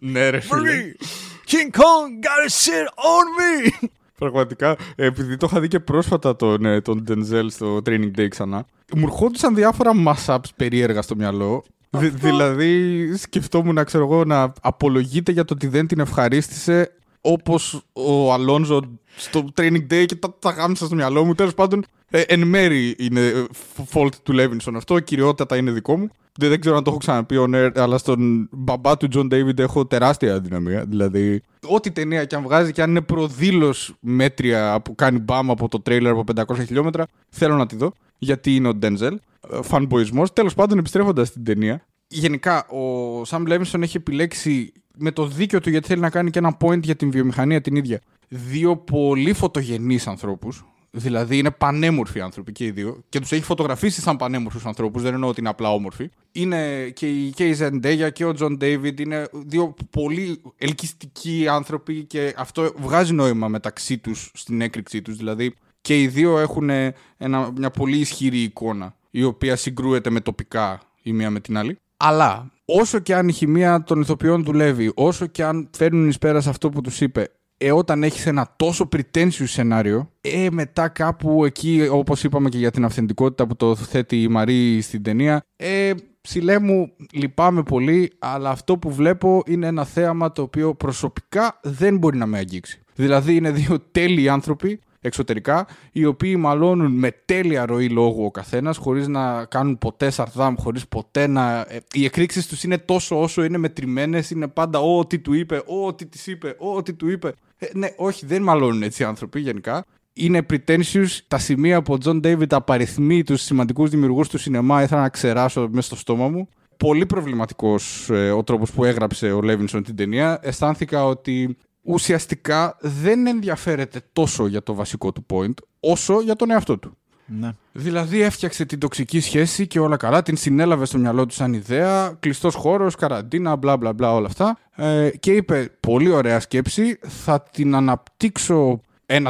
[0.00, 0.60] Ναι, ρε φίλε.
[0.70, 1.02] Marie,
[1.50, 3.86] King Kong got a shit on me.
[4.18, 8.66] Πραγματικά, επειδή το είχα δει και πρόσφατα τον, ε, τον Denzel στο Training Day ξανά,
[8.96, 11.64] μου ερχόντουσαν διάφορα mass-ups περίεργα στο μυαλό.
[11.90, 18.32] Δη- δηλαδή, σκεφτόμουν, ξέρω εγώ, να απολογείται για το ότι δεν την ευχαρίστησε όπως ο
[18.32, 18.80] Αλόνζο
[19.16, 21.34] στο Training Day και τα, τα γάμισα στο μυαλό μου.
[21.34, 23.44] Τέλος πάντων, ε, εν μέρη είναι ε,
[23.92, 26.08] fault του Levinson αυτό, κυριότατα είναι δικό μου.
[26.38, 29.58] Δεν, δεν ξέρω αν το έχω ξαναπεί on air, αλλά στον μπαμπά του John David
[29.58, 30.84] έχω τεράστια αδυναμία.
[30.84, 35.68] Δηλαδή, ό,τι ταινία και αν βγάζει και αν είναι προδήλως μέτρια που κάνει μπαμ από
[35.68, 37.92] το τρέιλερ από 500 χιλιόμετρα, θέλω να τη δω.
[38.18, 39.14] Γιατί είναι ο Denzel.
[39.62, 40.32] Φανμποϊσμός.
[40.32, 45.70] Τέλος πάντων, επιστρέφοντας στην ταινία, γενικά ο Σαμ Λέβινσον έχει επιλέξει με το δίκιο του
[45.70, 48.00] γιατί θέλει να κάνει και ένα point για την βιομηχανία την ίδια.
[48.28, 50.64] Δύο πολύ φωτογενείς ανθρώπους.
[50.94, 53.04] Δηλαδή είναι πανέμορφοι άνθρωποι και οι δύο.
[53.08, 55.02] Και τους έχει φωτογραφίσει σαν πανέμορφους ανθρώπους.
[55.02, 56.10] Δεν εννοώ ότι είναι απλά όμορφοι.
[56.32, 59.00] Είναι και η, και η Zendaya και ο Τζον Ντέιβιντ.
[59.00, 65.16] Είναι δύο πολύ ελκυστικοί άνθρωποι και αυτό βγάζει νόημα μεταξύ τους στην έκρηξή τους.
[65.16, 66.70] Δηλαδή και οι δύο έχουν
[67.16, 71.76] ένα, μια πολύ ισχυρή εικόνα η οποία συγκρούεται μετωπικά η μία με την άλλη.
[71.96, 76.42] Αλλά όσο και αν η χημεία των ηθοποιών δουλεύει, όσο και αν φέρνουν εις πέρας
[76.42, 77.30] σε αυτό που τους είπε,
[77.64, 82.70] ε, όταν έχεις ένα τόσο pretentious σενάριο, ε, μετά κάπου εκεί, όπως είπαμε και για
[82.70, 88.50] την αυθεντικότητα που το θέτει η Μαρή στην ταινία, ε, ψηλέ μου, λυπάμαι πολύ, αλλά
[88.50, 92.80] αυτό που βλέπω είναι ένα θέαμα το οποίο προσωπικά δεν μπορεί να με αγγίξει.
[92.94, 98.76] Δηλαδή είναι δύο τέλειοι άνθρωποι εξωτερικά, οι οποίοι μαλώνουν με τέλεια ροή λόγου ο καθένας,
[98.76, 101.60] χωρίς να κάνουν ποτέ σαρδάμ, χωρίς ποτέ να.
[101.60, 105.62] ε, Οι εκρήξεις τους είναι τόσο όσο είναι μετρημένες, είναι πάντα ό, τι του είπε,
[105.66, 107.32] ό, τι της είπε, ό, τι του είπε.
[107.62, 109.84] Ε, ναι, όχι, δεν μαλώνουν έτσι οι άνθρωποι γενικά.
[110.12, 111.18] Είναι pretentious.
[111.28, 115.68] Τα σημεία που ο Τζον Ντέιβιντ απαριθμεί τους σημαντικούς δημιουργούς του σινεμά ήθελα να ξεράσω
[115.70, 116.48] μέσα στο στόμα μου.
[116.76, 120.38] Πολύ προβληματικός ο τρόπος που έγραψε ο Λέβινσον την ταινία.
[120.42, 126.78] Αισθάνθηκα ότι ουσιαστικά δεν ενδιαφέρεται τόσο για το βασικό του point, όσο για τον εαυτό
[126.78, 126.96] του.
[127.26, 127.50] Ναι.
[127.72, 132.16] Δηλαδή έφτιαξε την τοξική σχέση και όλα καλά, την συνέλαβε στο μυαλό του σαν ιδέα,
[132.20, 134.58] κλειστός χώρος, καραντίνα, μπλα μπλα μπλα όλα αυτά.
[134.76, 139.22] Ε, και είπε: Πολύ ωραία σκέψη, θα την αναπτύξω 1%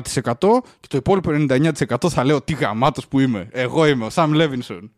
[0.80, 3.48] και το υπόλοιπο 99% θα λέω τι γαμάτος που είμαι.
[3.50, 4.90] Εγώ είμαι ο Σαμ Λέβινσον.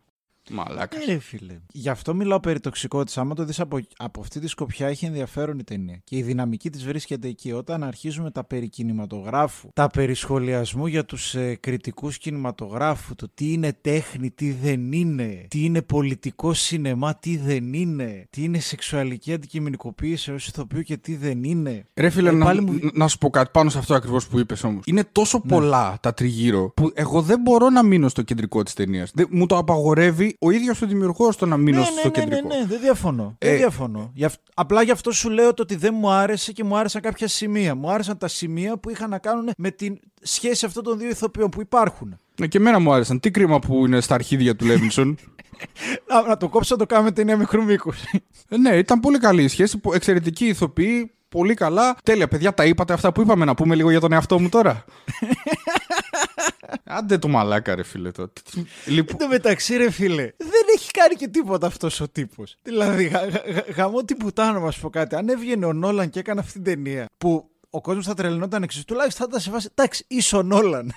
[0.51, 1.07] Μαλάκας.
[1.07, 1.57] Ε, ρε φίλε.
[1.71, 3.17] Γι' αυτό μιλάω περί τοξικότητας.
[3.17, 5.99] Άμα το δεις από, από αυτή τη σκοπιά, έχει ενδιαφέρον η ταινία.
[6.03, 7.51] Και η δυναμική της βρίσκεται εκεί.
[7.51, 13.53] Όταν αρχίζουμε τα περί κινηματογράφου, τα περί σχολιασμού για τους ε, κριτικούς κινηματογράφου, το τι
[13.53, 19.33] είναι τέχνη, τι δεν είναι, τι είναι πολιτικό σινεμά, τι δεν είναι, τι είναι σεξουαλική
[19.33, 21.85] αντικειμενικοποίηση ω ηθοποιού και τι δεν είναι.
[21.93, 24.39] Ρε φίλε, Ε, να, πάλι μου- να σου πω κάτι πάνω σε αυτό ακριβώς που
[24.39, 24.83] είπες όμως.
[24.85, 25.51] Είναι τόσο Ναι.
[25.51, 29.11] πολλά τα τριγύρω που εγώ δεν μπορώ να μείνω στο κεντρικό της ταινίας.
[29.29, 32.47] Μου το απαγορεύει ο ίδιος ο δημιουργός το να μείνω ναι, στο ναι, ναι, κεντρικό.
[32.47, 33.35] ναι, ναι, δεν διαφωνώ.
[33.37, 34.11] Ε, δεν διαφωνώ.
[34.13, 37.01] Γι' αυ- Απλά γι' αυτό σου λέω το ότι δεν μου άρεσε και μου άρεσαν
[37.01, 37.75] κάποια σημεία.
[37.75, 41.49] Μου άρεσαν τα σημεία που είχαν να κάνουν με τη σχέση αυτών των δύο ηθοποιών
[41.49, 42.17] που υπάρχουν.
[42.39, 43.19] Ναι, και εμένα μου άρεσαν.
[43.19, 45.17] Τι κρίμα που είναι στα αρχίδια του Λέβινσον.
[46.09, 47.91] Να, να το κόψω να το κάνουμε ταινία μικρού μήκου.
[48.49, 49.77] Ε, ναι, ήταν πολύ καλή η σχέση.
[49.77, 51.09] που- Εξαιρετική ηθοποιή.
[51.29, 51.95] Πολύ καλά.
[52.03, 53.45] Τέλεια, παιδιά, τα είπατε αυτά που είπαμε.
[53.45, 54.83] Να πούμε λίγο για τον εαυτό μου τώρα.
[56.83, 58.11] Άντε το μαλάκα, ρε φίλε.
[58.11, 58.31] Το.
[58.85, 62.55] Λοιπόν, Εν τω μεταξύ, ρε φίλε, δεν έχει κάνει και τίποτα αυτός ο τύπος.
[62.61, 65.15] Δηλαδή, γα, γα, γα- γαμώ την πουτάνα μας πω κάτι.
[65.15, 68.85] Αν έβγαινε ο Νόλαν και έκανε αυτή την ταινία που ο κόσμος θα τρελνόταν εξή,
[68.85, 69.67] τουλάχιστον θα ήταν σε φάση.
[69.75, 70.93] Εντάξει, είσαι ο Νόλαν.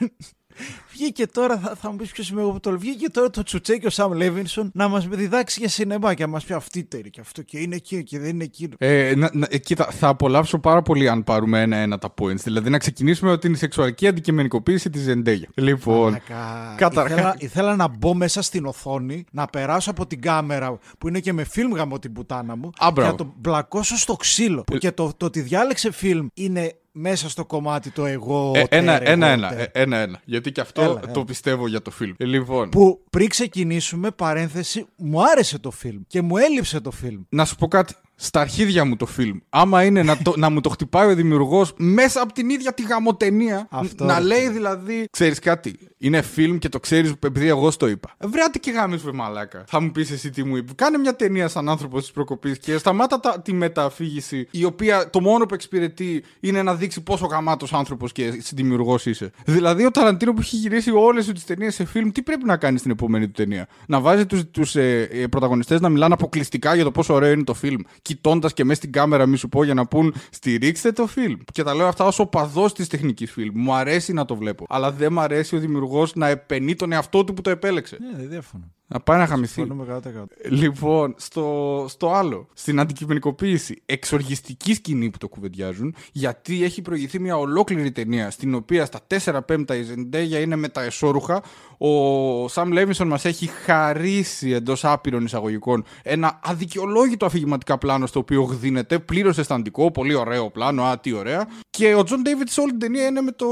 [0.93, 2.79] Βγήκε τώρα, θα, θα μου πεις ποιος είμαι εγώ που το λέω.
[2.79, 6.29] Βγήκε τώρα το Τσουτσέ και ο Σαμ Λέβινσον να μας διδάξει για σινεμά και να
[6.31, 8.75] μας πει αυτή τέρη και αυτό και είναι εκεί και δεν είναι εκείνο.
[8.79, 12.35] ε, να, να, ε, κοίτα, θα απολαύσω πάρα πολύ αν πάρουμε ένα-ένα τα points.
[12.35, 15.49] Δηλαδή να ξεκινήσουμε ότι είναι η σεξουαλική αντικειμενικοποίηση της Ζεντέγια.
[15.55, 16.75] Λοιπόν, Μαλάκα.
[16.77, 21.21] καταρχάς- Ήθελα, ήθελα να μπω μέσα στην οθόνη, να περάσω από την κάμερα που είναι
[21.21, 23.11] και με φιλμ γαμώ την πουτάνα μου Α, και μπράβο.
[23.11, 24.63] να το μπλακώσω στο ξύλο.
[24.63, 28.53] Που και το, το ότι διάλεξε φιλμ είναι μέσα στο κομμάτι το εγώ.
[28.55, 29.59] ε, τερ, ένα, εγώ, ένα, ένα, τερ.
[29.61, 30.21] ε, ένα, ένα.
[30.25, 31.25] Γιατί και αυτό Έλα, το έλα.
[31.25, 32.15] πιστεύω για το φιλμ.
[32.17, 37.21] Ε, λοιπόν, Που πριν ξεκινήσουμε, παρένθεση, μου άρεσε το φιλμ και μου έλειψε το φιλμ.
[37.29, 37.95] να σου πω κάτι.
[38.21, 39.39] Στα αρχίδια μου το φιλμ.
[39.49, 42.83] Άμα είναι να, το, να μου το χτυπάει ο δημιουργός μέσα από την ίδια τη
[42.83, 43.67] γαμοτενία.
[43.71, 44.51] Αυτό, να ρε λέει φίλε.
[44.51, 45.09] δηλαδή.
[45.11, 45.79] Ξέρεις κάτι.
[45.99, 48.15] Είναι φιλμ και το ξέρεις επειδή εγώ στο είπα.
[48.19, 49.65] Ε, Βρέατε και γάμι με μαλάκα.
[49.67, 50.73] Θα μου πεις εσύ τι μου είπες.
[50.75, 55.21] Κάνε μια ταινία σαν άνθρωπος της προκοπής και σταμάτα τα, τη μεταφύγηση η οποία το
[55.21, 59.31] μόνο που εξυπηρετεί είναι να δείξει πόσο γαμάτος άνθρωπος και δημιουργός είσαι.
[59.45, 62.79] Δηλαδή ο Ταραντίνο που έχει γυρίσει όλες τις ταινίες σε φιλμ, τι πρέπει να κάνει
[62.79, 66.85] στην επόμενη του ταινία; Να βάζει του τους, ε, ε, πρωταγωνιστές να μιλάνε αποκλειστικά για
[66.85, 67.81] το πόσο ωραίο είναι το φιλμ.
[68.09, 71.39] Κοιτώντας και μέσα στην κάμερα, μη σου πω, για να πούν στηρίξτε το φιλμ.
[71.53, 73.53] Και τα λέω αυτά ως οπαδό της τεχνικής φιλμ.
[73.55, 74.67] Μου αρέσει να το βλέπω.
[74.69, 77.97] Αλλά δεν μου αρέσει ο δημιουργός να επαινεί τον εαυτό του που το επέλεξε.
[78.01, 78.73] Ναι, δεν διαφωνώ.
[78.91, 79.53] Να πάει να γαμηθεί.
[79.53, 80.25] Συμφωνούμε 100%.
[80.51, 87.37] Λοιπόν, στο, στο άλλο, στην αντικειμενικοποίηση, εξοργιστική σκηνή που το κουβεντιάζουν, γιατί έχει προηγηθεί μια
[87.37, 91.43] ολόκληρη ταινία στην οποία στα 4 πέμπτα η Zendaya είναι με τα εσώρουχα.
[91.79, 98.43] Ο Σαμ Λέβινσον μας έχει χαρίσει εντός άπειρων εισαγωγικών ένα αδικαιολόγητο αφηγηματικά πλάνο στο οποίο
[98.43, 101.49] γδύνεται, πλήρως αισθαντικό, πολύ ωραίο πλάνο, α, τι ωραία.
[101.71, 103.47] Και ο Τζον Ντέιβιντ σε όλη την ταινία είναι με το.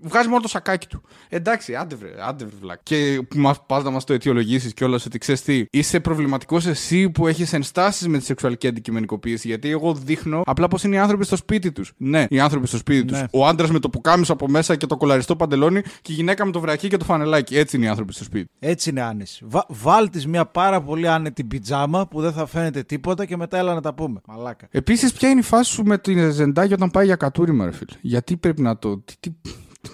[0.00, 1.02] βγάζει μόνο το σακάκι του.
[1.28, 2.78] Εντάξει, άντε βρε, άντε βρε βλάκ.
[2.82, 7.10] Και που μας πας να μας το αιτιολογήσεις κιόλα ότι ξέρεις τι, είσαι προβληματικός εσύ
[7.10, 9.48] που έχεις ενστάσεις με τη σεξουαλική αντικειμενικοποίηση.
[9.48, 11.92] Γιατί εγώ δείχνω απλά πως είναι οι άνθρωποι στο σπίτι τους.
[11.96, 13.20] Ναι, οι άνθρωποι στο σπίτι Ναι.
[13.20, 13.28] του.
[13.32, 16.52] Ο άντρας με το πουκάμισο από μέσα και το κολαριστό παντελόνι και η γυναίκα με
[16.52, 17.56] το βρακί και το φανελάκι.
[17.56, 18.48] Έτσι είναι οι άνθρωποι στο σπίτι.
[18.58, 19.44] Έτσι είναι άνεση.
[19.48, 23.58] Βα, βάλ της μια πάρα πολύ άνετη πιτζάμα που δεν θα φαίνεται τίποτα και μετά
[23.58, 24.20] έλα να τα πούμε.
[24.26, 24.68] Μαλάκα.
[24.70, 27.92] Επίσης, ποια είναι η φάση σου με την Ζεντάγια όταν πάει για κατούριμα, ρε φίλε;
[28.00, 28.98] Γιατί πρέπει να το.
[28.98, 29.30] Τι, τι...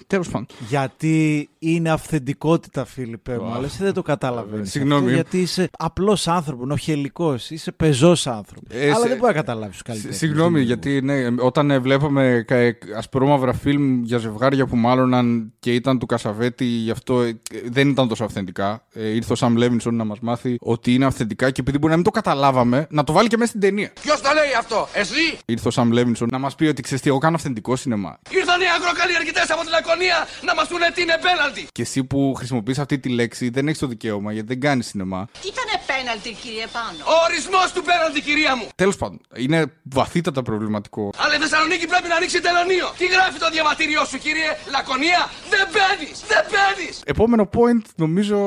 [0.07, 0.47] Τέλος πάντων.
[0.67, 3.45] Γιατί είναι αυθεντικότητα, Φίλιππε μου.
[3.49, 3.55] Αχ.
[3.55, 4.71] Αλλά εσύ δεν το καταλαβαίνεις.
[4.71, 5.13] Συγγνώμη.
[5.13, 7.35] Γιατί είσαι απλός άνθρωπο, νοχελικό.
[7.49, 8.67] Είσαι πεζός άνθρωπο.
[8.69, 10.17] Ε, Αλλά σε- δεν μπορεί να καταλάβεις τους Σ- καλύτερους.
[10.17, 15.73] Συγγνώμη, γιατί ναι, όταν ε, βλέπαμε κα- ε, ασπρόμαυρα φιλμ για ζευγάρια που μάλλοναν και
[15.73, 17.33] ήταν του Κασαβέτη, γι' αυτό ε,
[17.69, 18.83] δεν ήταν τόσο αυθεντικά.
[18.93, 21.95] Ε, ήρθε ο Σαμ Λέβινσον να μας μάθει ότι είναι αυθεντικά και επειδή μπορεί να
[21.95, 23.91] μην το καταλάβαμε, να το βάλει και μέσα στην ταινία.
[24.01, 25.37] Ποιος το λέει αυτό, εσύ!
[25.45, 28.17] Ήρθε ο Σαμ Λέβινσον να μας πει ότι ξέρεις τι, εγώ κάνω αυθεντικό σινεμά.
[28.29, 31.54] Ήρθαν οι αγροκαλλιεργητές από τη Λακωνία να μας πούνε τι είναι πέναλτι!
[31.71, 35.27] Και εσύ που χρησιμοποιείς αυτή τη λέξη δεν έχεις το δικαίωμα γιατί δεν κάνεις σινεμά.
[35.45, 37.01] Ήτανε πέναλτι, κύριε Πάνο.
[37.13, 38.65] Ο ορισμός του πέναλτι, κυρία μου!
[38.83, 39.59] Τέλος πάντων, είναι
[39.97, 41.03] βαθύτατα προβληματικό.
[41.23, 42.87] Αλλά η Θεσσαλονίκη πρέπει να ανοίξει τελωνίο!
[43.01, 45.21] Τι γράφει το διαβατήριό σου, κύριε Λακωνία!
[45.53, 46.09] Δεν μπαίνει!
[46.31, 46.87] Δεν μπαίνει!
[47.13, 48.37] Επόμενο point, νομίζω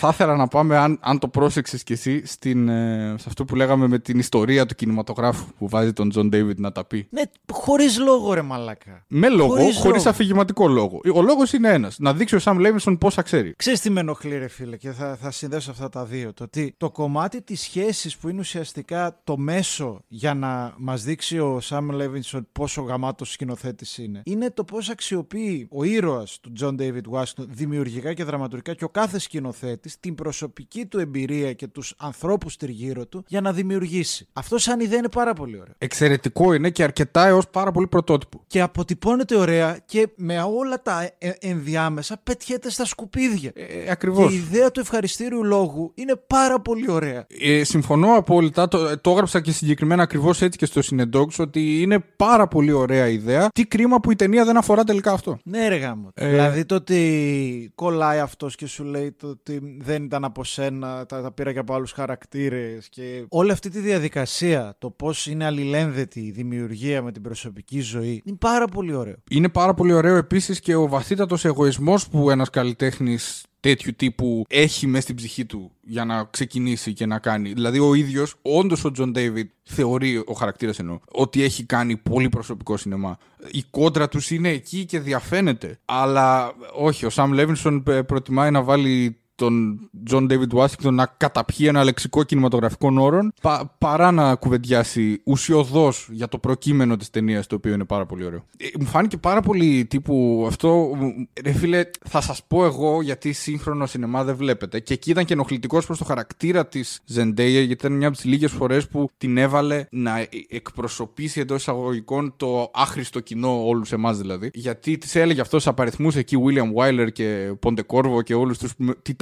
[0.00, 3.54] θα ήθελα να πάμε, αν, αν το πρόσεξες κι εσύ, στην, ε, σε αυτό που
[3.60, 7.08] λέγαμε με την ιστορία του κινηματογράφου που βάζει τον Τζον Ντέιβιντ να τα πει.
[7.10, 9.04] Ναι, χωρίς λόγο, ρε Μαλάκα.
[9.06, 10.08] Με λόγο, Χωρίς χωρίς λόγο.
[10.10, 11.00] αφηγηματικό λόγο.
[11.14, 11.96] Ο λόγος είναι ένας.
[11.98, 13.54] Να δείξει ο Σαμ Σαμ Λέβινσον πόσα ξέρει.
[13.56, 16.32] Ξέρεις τι με ενοχλεί ρε φίλε και θα, θα συνδέσω αυτά τα δύο.
[16.32, 21.38] Το ότι το κομμάτι της σχέσης που είναι ουσιαστικά το μέσο για να μας δείξει
[21.38, 24.22] ο Σάμ Λέβινσον πόσο γαμάτος σκηνοθέτης είναι.
[24.24, 28.88] Είναι το πώς αξιοποιεί ο ήρωας του John David Washington δημιουργικά και δραματουργικά και ο
[28.88, 34.26] κάθε σκηνοθέτης την προσωπική του εμπειρία και τους ανθρώπους τριγύρω του για να δημιουργήσει.
[34.32, 35.74] Αυτό σαν ιδέα είναι πάρα πολύ ωραίο.
[35.78, 38.42] Εξαιρετικό είναι και αρκετά έως πάρα πολύ πρωτότυπο.
[38.46, 43.52] Και αποτυπώνεται ωραία και με όλα τα ε- ενδιάμεσα πετιέται στα σκουπίδια.
[43.54, 44.28] Ε, Ακριβώς.
[44.28, 47.26] Και η ιδέα του ευχαριστήριου λόγου είναι πάρα πολύ ωραία.
[47.40, 48.68] Ε, συμφωνώ απόλυτα.
[48.68, 53.08] Το, το έγραψα και συγκεκριμένα ακριβώς έτσι και στο Cinedogs ότι είναι πάρα πολύ ωραία
[53.08, 53.48] ιδέα.
[53.52, 55.38] Τι κρίμα που η ταινία δεν αφορά τελικά αυτό.
[55.44, 56.10] Ναι, ρε γάμο.
[56.14, 56.28] Ε.
[56.28, 61.22] Δηλαδή το ότι κολλάει αυτός και σου λέει το ότι δεν ήταν από σένα, τα,
[61.22, 62.88] τα πήρα και από άλλους χαρακτήρες.
[62.88, 68.22] Και όλη αυτή τη διαδικασία, το πώς είναι αλληλένδετη η δημιουργία με την προσωπική ζωή,
[68.24, 69.16] είναι πάρα πολύ ωραίο.
[69.30, 74.86] Είναι πάρα πολύ ωραίο επίσης και ο βαθύτατος εγωισμός που ένας καλλιτέχνης τέτοιου τύπου έχει
[74.86, 77.52] μέσα στην ψυχή του για να ξεκινήσει και να κάνει.
[77.52, 82.28] Δηλαδή, ο ίδιος, όντως ο Τζον Ντέιβιντ, θεωρεί, ο χαρακτήρας εννοώ, ότι έχει κάνει πολύ
[82.28, 83.18] προσωπικό σινεμά.
[83.50, 85.78] Η κόντρα τους είναι εκεί και διαφαίνεται.
[85.84, 91.66] Αλλά όχι, ο Σαμ Λέβινσον ε, προτιμάει να βάλει τον Τζον David Washington να καταπιεί
[91.68, 97.54] ένα λεξικό κινηματογραφικών όρων πα- παρά να κουβεντιάσει ουσιωδώς για το προκείμενο της ταινίας, το
[97.54, 98.44] οποίο είναι πάρα πολύ ωραίο.
[98.56, 100.90] Ε, μου φάνηκε πάρα πολύ τύπου αυτό.
[100.96, 104.80] μ, Ρε φίλε, θα σας πω εγώ γιατί σύγχρονο σινεμά δεν βλέπετε.
[104.80, 108.24] Και εκεί ήταν και ενοχλητικός προς το χαρακτήρα της Zendaya, γιατί ήταν μια από τις
[108.24, 114.18] λίγες φορές που την έβαλε να ε- εκπροσωπήσει εντός εισαγωγικών το άχρηστο κοινό, όλους εμάς
[114.18, 114.50] δηλαδή.
[114.54, 118.72] Γιατί της έλεγε αυτό απαριθμούς εκεί William Wyler και Ποντεκόρβο και όλους τους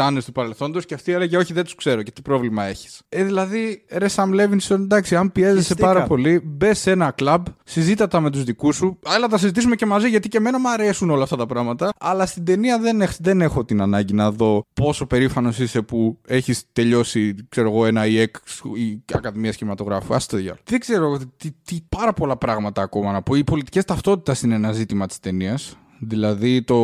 [0.06, 3.02] τιτάνε του παρελθόντος και αυτή έλεγε Όχι, δεν τους ξέρω και τι πρόβλημα έχεις.
[3.08, 5.86] Ε, δηλαδή, ρε Σαμ Λέβινσον, εντάξει, αν πιέζεσαι Πιστικά.
[5.86, 8.98] πάρα πολύ, μπε σε ένα κλαμπ, συζήτα τα με τους δικούς σου.
[9.04, 11.92] Άλλα τα συζητήσουμε και μαζί γιατί και εμένα μου αρέσουν όλα αυτά τα πράγματα.
[12.00, 16.18] Αλλά στην ταινία δεν, έχ- δεν έχω την ανάγκη να δω πόσο περήφανος είσαι που
[16.26, 18.36] έχεις τελειώσει, ξέρω εγώ, ένα ΙΕΚ
[18.76, 20.14] ή Ακαδημία Κινηματογράφου.
[20.14, 20.60] Α το διάλογο.
[20.64, 23.34] Δεν ξέρω τι, τι πάρα πολλά πράγματα ακόμα να πω.
[23.34, 25.76] Οι πολιτικές ταυτότητας είναι ένα ζήτημα της ταινίας.
[26.08, 26.76] Δηλαδή, το...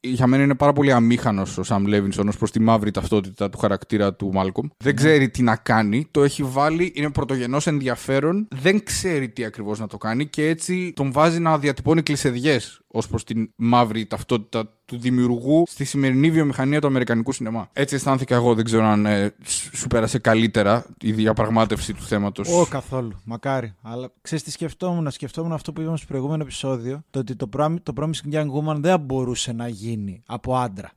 [0.00, 3.58] για μένα είναι πάρα πολύ αμήχανος ο Σαμ Λέβινσον ω προς τη μαύρη ταυτότητα του
[3.58, 4.66] χαρακτήρα του Μάλκομ.
[4.76, 6.06] Δεν ξέρει τι να κάνει.
[6.10, 8.48] Το έχει βάλει, είναι πρωτογενός ενδιαφέρον.
[8.50, 13.08] Δεν ξέρει τι ακριβώς να το κάνει και έτσι τον βάζει να διατυπώνει κλεισεδιέ ως
[13.08, 17.68] προς την μαύρη ταυτότητα του δημιουργού στη σημερινή βιομηχανία του Αμερικανικού σινεμά.
[17.72, 18.54] Έτσι αισθάνθηκα εγώ.
[18.54, 22.48] Δεν ξέρω αν ε, σ- σου πέρασε καλύτερα η διαπραγμάτευση του θέματος.
[22.48, 23.12] Ω, καθόλου.
[23.24, 23.74] Μακάρι.
[23.82, 25.10] Αλλά ξέρεις τι σκεφτόμουν.
[25.10, 27.02] Σκεφτόμουν αυτό που είπαμε στο προηγούμενο επεισόδιο.
[27.10, 30.90] Το ότι το, Prom- το Promising Young Woman δεν μπορούσε να γίνει από άντρα.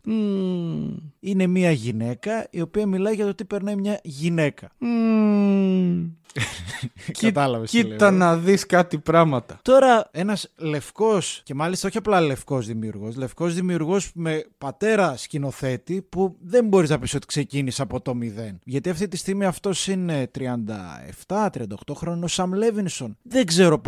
[1.19, 4.71] Είναι μια γυναίκα η οποία μιλάει για το τι περνάει μια γυναίκα.
[4.80, 6.18] Κατάλαβες
[7.05, 8.11] τι Κοίτα λέω.
[8.11, 9.59] να δεις κάτι πράγματα.
[9.61, 16.35] Τώρα, ένας λευκός, και μάλιστα όχι απλά λευκός δημιουργός, λευκός δημιουργός με πατέρα σκηνοθέτη, που
[16.41, 18.59] δεν μπορείς να πεις ότι ξεκίνησε από το μηδέν.
[18.63, 23.17] Γιατί αυτή τη στιγμή αυτός είναι 37-38 χρόνων, ο Σαμ Λέβινσον.
[23.21, 23.79] Δεν ξέρω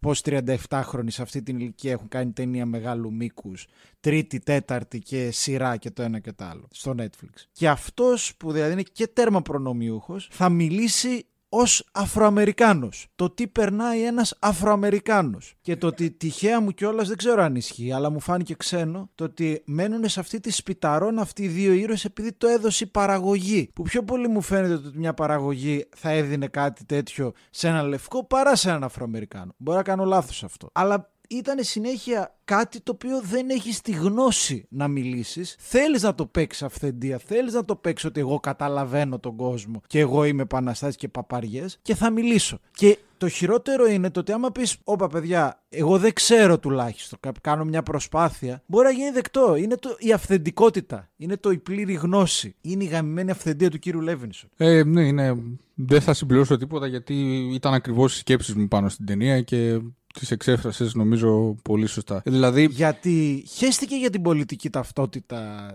[0.00, 3.66] πώς 37χρονοι σε αυτή την ηλικία έχουν κάνει ταινία μεγάλου μήκους,
[4.00, 7.44] τρίτη, τέταρτη και σειρά και το ένα και το άλλο στο Netflix.
[7.52, 13.06] Και αυτός που δηλαδή είναι και τέρμα προνομιούχο, θα μιλήσει ως Αφροαμερικάνος.
[13.14, 15.54] Το τι περνάει ένας Αφροαμερικάνος.
[15.60, 19.24] Και το ότι τυχαία μου κιόλας δεν ξέρω αν ισχύει, αλλά μου φάνηκε ξένο το
[19.24, 23.70] ότι μένουν σε αυτή τη σπιταρών αυτοί οι δύο ήρωες επειδή το έδωσε η παραγωγή.
[23.74, 28.24] Που πιο πολύ μου φαίνεται ότι μια παραγωγή θα έδινε κάτι τέτοιο σε έναν λευκό
[28.24, 29.54] παρά σε έναν Αφροαμερικάνο.
[29.56, 30.70] Μπορεί να κάνω λάθος αυτό.
[30.72, 35.56] Αλλά ήταν συνέχεια κάτι το οποίο δεν έχει τη γνώση να μιλήσεις.
[35.58, 39.98] Θέλεις να το παίξεις αυθεντία, θέλεις να το παίξεις ότι εγώ καταλαβαίνω τον κόσμο και
[39.98, 42.58] εγώ είμαι επαναστάτη και παπαριές και θα μιλήσω.
[42.72, 47.32] Και το χειρότερο είναι το ότι άμα πεις, Όπα παιδιά, εγώ δεν ξέρω τουλάχιστον, κα-
[47.40, 49.56] κάνω μια προσπάθεια, μπορεί να γίνει δεκτό.
[49.56, 51.08] Είναι το, η αυθεντικότητα.
[51.16, 52.54] Είναι το η πλήρη γνώση.
[52.60, 54.50] Είναι η γαμημένη αυθεντία του κύριου Λέβινσον.
[54.56, 55.36] Ε, ναι, είναι...
[55.74, 57.14] Δεν θα συμπληρώσω τίποτα γιατί
[57.52, 59.80] ήταν ακριβώς οι σκέψεις μου πάνω στην ταινία και
[60.14, 62.16] τις εξέφρασες νομίζω πολύ σωστά.
[62.24, 65.72] Ε, Δηλαδή, Γιατί χέστηκε για την πολιτική ταυτότητα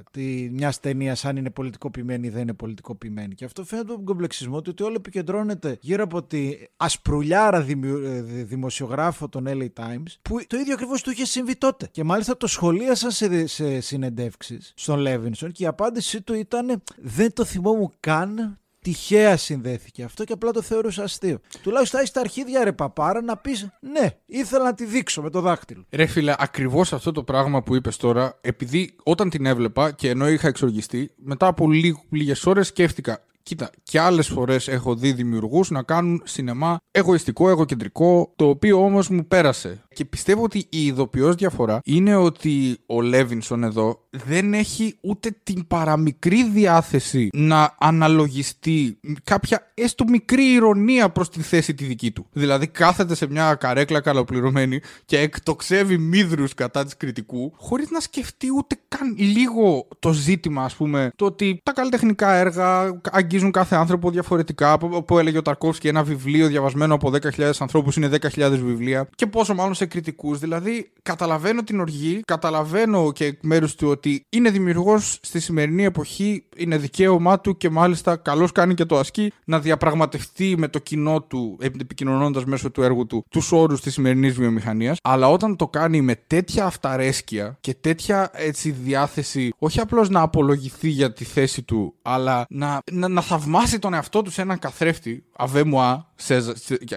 [0.52, 3.36] μιας ταινίας, αν είναι πολιτικοποιημένη ή δεν είναι πολιτικοποιημένη.
[3.36, 8.04] Και αυτό φαίνεται από τον κομπλεξισμό του ότι όλο επικεντρώνεται γύρω από τη ασπρουλιάρα δημιου-
[8.06, 11.88] ε, δη- δημοσιογράφο των LA Times, που το ίδιο ακριβώς του είχε συμβεί τότε.
[11.92, 17.34] Και μάλιστα το σχολίασαν σε, σε συνεντεύξεις στον Λέβινσον και η απάντησή του ήταν Δεν
[17.34, 21.40] το θυμόμουν καν Τυχαία συνδέθηκε αυτό και απλά το θεωρούσα αστείο.
[21.62, 25.42] Τουλάχιστον έχεις τα αρχίδια ρε παπάρα να πεις Ναι, ήθελα να τη δείξω με το
[25.42, 25.86] δάχτυλο.
[25.92, 30.30] Ρε φίλε, ακριβώς αυτό το πράγμα που είπες τώρα, επειδή όταν την έβλεπα και ενώ
[30.30, 31.68] είχα εξοργιστεί, μετά από
[32.10, 33.22] λίγες ώρες σκέφτηκα.
[33.44, 39.10] Κοίτα, και άλλες φορές έχω δει δημιουργούς να κάνουν σινεμά εγωιστικό, εγωκεντρικό, το οποίο όμως
[39.10, 39.83] μου πέρασε.
[39.94, 45.68] Και πιστεύω ότι η ειδοποιώς διαφορά είναι ότι ο Λέβινσον εδώ δεν έχει ούτε την
[45.68, 52.26] παραμικρή διάθεση να αναλογιστεί κάποια έστω μικρή ηρωνία προς τη θέση τη δική του.
[52.32, 58.48] Δηλαδή κάθεται σε μια καρέκλα καλοπληρωμένη και εκτοξεύει μύδρους κατά της κριτικού, χωρίς να σκεφτεί
[58.58, 64.10] ούτε καν λίγο το ζήτημα, ας πούμε, το ότι τα καλλιτεχνικά έργα αγγίζουν κάθε άνθρωπο
[64.10, 64.78] διαφορετικά.
[64.78, 69.10] Που έλεγε ο Ταρκόφσκι, ένα βιβλίο διαβασμένο από 10.000 ανθρώπους είναι 10.000 βιβλία.
[69.16, 70.40] Και πόσο μάλλον σε κριτικούς.
[70.40, 76.46] Δηλαδή, καταλαβαίνω την οργή, καταλαβαίνω και εκ μέρους του ότι είναι δημιουργός στη σημερινή εποχή,
[76.58, 81.22] είναι δικαίωμά του και μάλιστα καλώς κάνει και το ασκεί να διαπραγματευτεί με το κοινό
[81.22, 84.98] του, επικοινωνώντας μέσω του έργου του, τους όρους της σημερινής βιομηχανίας.
[85.04, 90.90] Αλλά όταν το κάνει με τέτοια αυταρέσκεια και τέτοια έτσι διάθεση, όχι απλώς να απολογηθεί
[90.90, 95.24] για τη θέση του, αλλά να, να, να θαυμάσει τον εαυτό του σε έναν καθρέφτη,
[95.36, 96.12] αβέ μου α,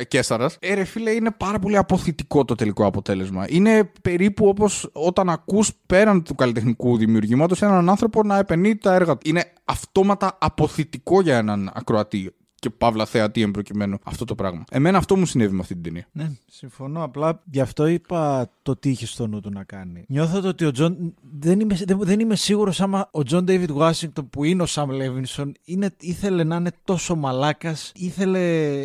[0.08, 0.50] Τέσσερα.
[0.58, 3.44] Ε, ρε φίλε, είναι πάρα πολύ απωθητικό το τελικό αποτέλεσμα.
[3.48, 9.16] Είναι περίπου όπως όταν ακούς πέραν του καλλιτεχνικού δημιουργήματος έναν άνθρωπο να επαινεί τα έργα
[9.16, 9.28] του.
[9.28, 14.64] Είναι αυτόματα απωθητικό για έναν ακροατή και παύλα θεατή εν προκειμένω αυτό το πράγμα.
[14.70, 16.06] Εμένα αυτό μου συνέβη με αυτή την ταινία.
[16.12, 17.04] Ναι, συμφωνώ.
[17.04, 20.04] Απλά γι' αυτό είπα το τι είχε στο νου του να κάνει.
[20.08, 21.14] Νιώθω το ότι ο Τζον.
[21.38, 24.90] Δεν είμαι, δεν, δεν είμαι σίγουρος άμα ο Τζον Ντέιβιντ Washington που είναι ο Σαμ
[24.90, 27.92] Λέβινσον είναι, ήθελε να είναι τόσο μαλάκας.
[27.94, 28.40] Ήθελε.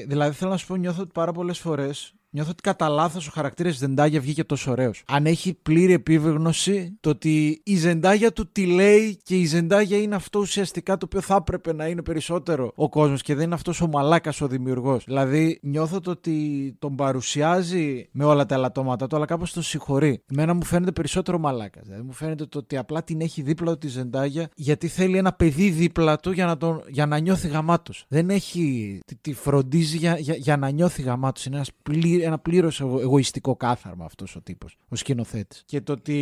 [0.08, 3.32] Δηλαδή θέλω να σου πω, νιώθω ότι πάρα πολλές φορές Νιώθω ότι κατά λάθος ο
[3.34, 5.04] χαρακτήρας τη Ζεντάγια βγήκε τόσο ωραίος.
[5.08, 10.16] Αν έχει πλήρη επίβεγνωση το ότι η Ζεντάγια του τι λέει και η Ζεντάγια είναι
[10.16, 13.82] αυτό ουσιαστικά το οποίο θα έπρεπε να είναι περισσότερο ο κόσμος και δεν είναι αυτός
[13.82, 15.04] ο μαλάκας ο δημιουργός.
[15.04, 20.24] Δηλαδή νιώθω το ότι τον παρουσιάζει με όλα τα ελαττώματα του, αλλά κάπως τον συγχωρεί.
[20.32, 21.84] Εμένα μου φαίνεται περισσότερο μαλάκας.
[21.86, 25.34] Δηλαδή μου φαίνεται το ότι απλά την έχει δίπλα του τη Ζεντάγια γιατί θέλει ένα
[25.34, 28.06] παιδί δίπλα του για να, τον, για να νιώθει γαμάτος.
[28.08, 29.00] Δεν έχει.
[29.06, 31.46] Τη, τη φροντίζει για, για, για να νιώθει γαμάτος.
[31.46, 35.64] Είναι ένας πλήρη ένα πλήρως εγωιστικό κάθαρμα αυτός ο τύπος, ο σκηνοθέτης.
[35.66, 36.16] Και το ότι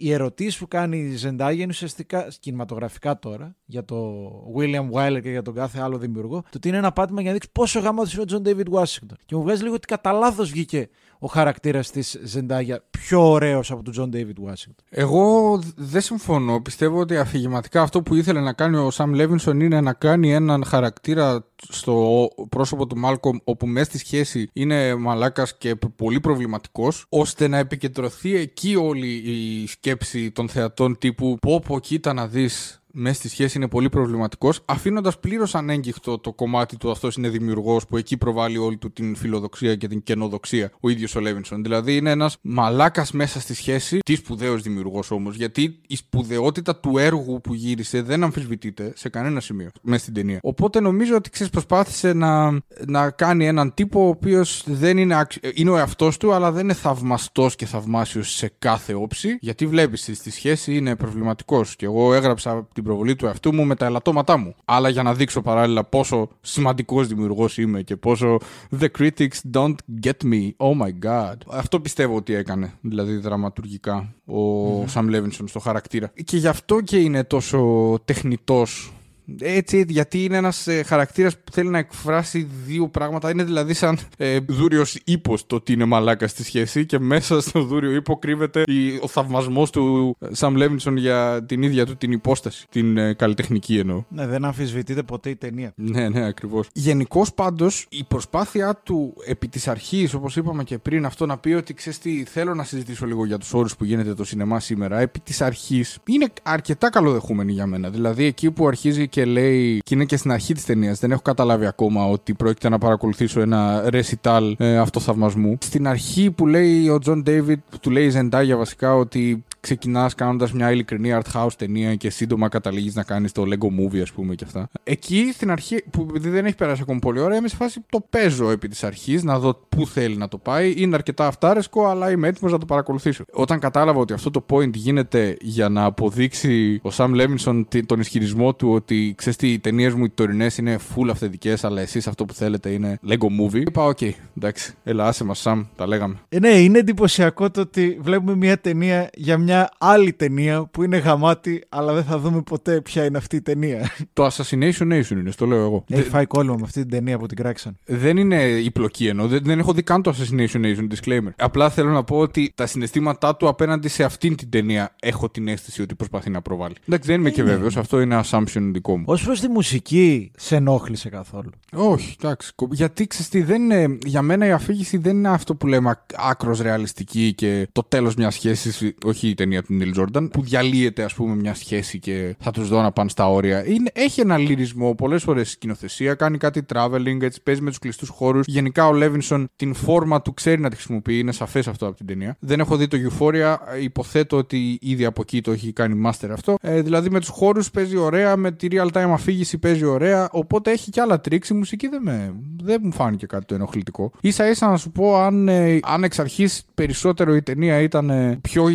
[0.00, 5.30] οι ερωτήσεις που κάνει η Zendaya είναι ουσιαστικά κινηματογραφικά τώρα για το William Wyler και
[5.30, 6.40] για τον κάθε άλλο δημιουργό.
[6.40, 9.16] Το ότι είναι ένα πάτημα για να δείξει πόσο γαμάω είναι ο Τζον David Washington.
[9.24, 10.88] Και μου βγάζει λίγο ότι κατά λάθος βγήκε
[11.24, 14.84] ο χαρακτήρας της Zendaya πιο ωραίος από τον Τζον David Washington.
[14.90, 16.60] Εγώ δεν συμφωνώ.
[16.60, 20.64] Πιστεύω ότι αφηγηματικά αυτό που ήθελε να κάνει ο Σαμ Λέβινσον είναι να κάνει έναν
[20.64, 27.48] χαρακτήρα στο πρόσωπο του Μάλκομ όπου μέσα στη σχέση είναι μαλάκας και πολύ προβληματικός, ώστε
[27.48, 33.14] να επικεντρωθεί εκεί όλη η σκέψη των θεατών τύπου πω πω κοίτα να δεις μέσα
[33.14, 37.96] στη σχέση είναι πολύ προβληματικός, αφήνοντας πλήρως ανέγγιχτο το κομμάτι του αυτός είναι δημιουργός που
[37.96, 41.62] εκεί προβάλλει όλη του την φιλοδοξία και την καινοδοξία ο ίδιος ο Λέβινσον.
[41.62, 46.98] Δηλαδή είναι ένας μαλάκας μέσα στη σχέση, τι σπουδαίος δημιουργός όμως, γιατί η σπουδαιότητα του
[46.98, 50.38] έργου που γύρισε δεν αμφισβητείται σε κανένα σημείο μέσα στην ταινία.
[50.42, 52.50] Οπότε νομίζω ότι ξέρεις, προσπάθησε να,
[52.86, 56.74] να κάνει έναν τύπο ο οποίος δεν είναι, είναι ο εαυτός του, αλλά δεν είναι
[56.74, 61.76] θαυμαστός και θαυμάσιος σε κάθε όψη, γιατί βλέπεις στη σχέση είναι προβληματικός.
[61.76, 64.54] Και εγώ έγραψα την προβολή του εαυτού μου με τα ελαττώματά μου.
[64.64, 68.38] Αλλά για να δείξω παράλληλα πόσο σημαντικός δημιουργός είμαι και πόσο
[68.80, 70.50] The critics don't get me.
[70.56, 71.34] Oh my god.
[71.50, 76.12] Αυτό πιστεύω ότι έκανε, δηλαδή δραματουργικά, ο Sam Levinson στο χαρακτήρα.
[76.24, 78.92] Και γι' αυτό και είναι τόσο τεχνητός
[79.40, 83.30] έτσι, γιατί είναι ένας ε, χαρακτήρας που θέλει να εκφράσει δύο πράγματα.
[83.30, 87.62] Είναι δηλαδή σαν ε, δούριος ύπος το ότι είναι μαλάκα στη σχέση και μέσα στο
[87.62, 92.66] δούριο ύπο κρύβεται η, ο θαυμασμός του Σαμ Λέβινσον για την ίδια του την υπόσταση.
[92.70, 94.04] Την ε, καλλιτεχνική εννοώ.
[94.08, 95.72] Ναι, δεν αμφισβητείται ποτέ η ταινία.
[95.76, 96.68] Ναι, ναι, ακριβώς.
[96.72, 101.52] Γενικώς πάντως η προσπάθειά του επί της αρχής, όπως είπαμε και πριν, αυτό να πει
[101.52, 105.00] ότι ξέρεις τι, θέλω να συζητήσω λίγο για τους όρους που γίνεται το σινεμά σήμερα.
[105.00, 107.90] Επί της αρχής είναι αρκετά καλοδεχούμενη για μένα.
[107.90, 111.22] Δηλαδή εκεί που αρχίζει και λέει, και είναι και στην αρχή της ταινίας, δεν έχω
[111.22, 115.58] καταλάβει ακόμα ότι πρόκειται να παρακολουθήσω ένα ρεσιτάλ ε, αυτοθαυμασμού.
[115.60, 120.14] Στην αρχή που λέει ο Τζον Ντέιβιντ, που του λέει η Zendaya βασικά ότι ξεκινάς
[120.14, 124.12] κάνοντας μια ειλικρινή art house ταινία και σύντομα καταλήγεις να κάνεις το Lego movie, ας
[124.12, 124.68] πούμε και αυτά.
[124.82, 128.50] Εκεί στην αρχή, που δεν έχει περάσει ακόμα πολύ ώρα, είμαι σε φάση το παίζω
[128.50, 130.74] επί της αρχής να δω πού θέλει να το πάει.
[130.76, 133.24] Είναι αρκετά αυτάρεσκο, αλλά είμαι έτοιμος να το παρακολουθήσω.
[133.32, 138.54] Όταν κατάλαβα ότι αυτό το point γίνεται για να αποδείξει ο Sam Levinson τον ισχυρισμό
[138.54, 142.24] του ότι ξέρεις τι, οι ταινίες μου οι τωρινές είναι full αυθεντικές, αλλά εσείς αυτό
[142.24, 143.60] που θέλετε είναι Lego movie.
[143.66, 146.16] Είπα, οκ, okay, εντάξει, έλα, άσε μας, Sam, τα λέγαμε.
[146.28, 150.82] Ε, ναι, είναι εντυπωσιακό το ότι βλέπουμε μια ταινία για μια μια άλλη ταινία που
[150.82, 153.90] είναι γαμάτη, αλλά δεν θα δούμε ποτέ ποια είναι αυτή η ταινία.
[154.12, 155.84] Το Assassination Nation είναι, στο λέω εγώ.
[155.88, 157.76] Έχει Δε- φάει κόλλημα με αυτή την ταινία που την κράξαν.
[157.84, 159.26] Δεν είναι η πλοκή εννοώ.
[159.26, 161.30] Δεν, δεν έχω δει καν το Assassination Nation disclaimer.
[161.36, 165.48] Απλά θέλω να πω ότι τα συναισθήματά του απέναντι σε αυτήν την ταινία έχω την
[165.48, 166.74] αίσθηση ότι προσπαθεί να προβάλλει.
[166.88, 167.76] Εντάξει, δεν είμαι και βέβαιος.
[167.76, 169.04] Αυτό είναι assumption δικό μου.
[169.06, 171.50] Ω προς τη μουσική, σε ενόχλησε καθόλου.
[171.74, 172.52] Όχι, εντάξει.
[172.54, 175.98] κο- Γιατί ξέρεις τι, δεν είναι, για μένα η αφήγηση δεν είναι αυτό που λέμε
[176.14, 178.92] άκρος ρεαλιστική και το τέλος μιας σχέσης.
[179.04, 182.68] Όχι η ταινία του Νίλ Τζόρνταν, που διαλύεται, ας πούμε, μια σχέση και θα τους
[182.68, 183.66] δω να πάνε στα όρια.
[183.66, 188.08] Είναι, έχει ένα λυρισμό πολλές φορές σκηνοθεσία, κάνει κάτι traveling, έτσι παίζει με τους κλειστούς
[188.08, 188.46] χώρους.
[188.46, 192.06] Γενικά ο Λέβινσον την φόρμα του ξέρει να τη χρησιμοποιεί, είναι σαφές αυτό από την
[192.06, 192.36] ταινία.
[192.40, 196.54] Δεν έχω δει το Euphoria, υποθέτω ότι ήδη από εκεί το έχει κάνει master αυτό.
[196.60, 200.70] Ε, δηλαδή με τους χώρους παίζει ωραία, με τη real time αφήγηση παίζει ωραία, οπότε
[200.70, 201.48] έχει και άλλα τρίξ.
[201.48, 204.12] Η μουσική δεν, με, δεν μου φάνηκε κάτι το ενοχλητικό.
[204.22, 208.38] σα ίσα να σου πω, αν, ε, αν εξ αρχής περισσότερο η ταινία ήταν ε,
[208.40, 208.68] πιο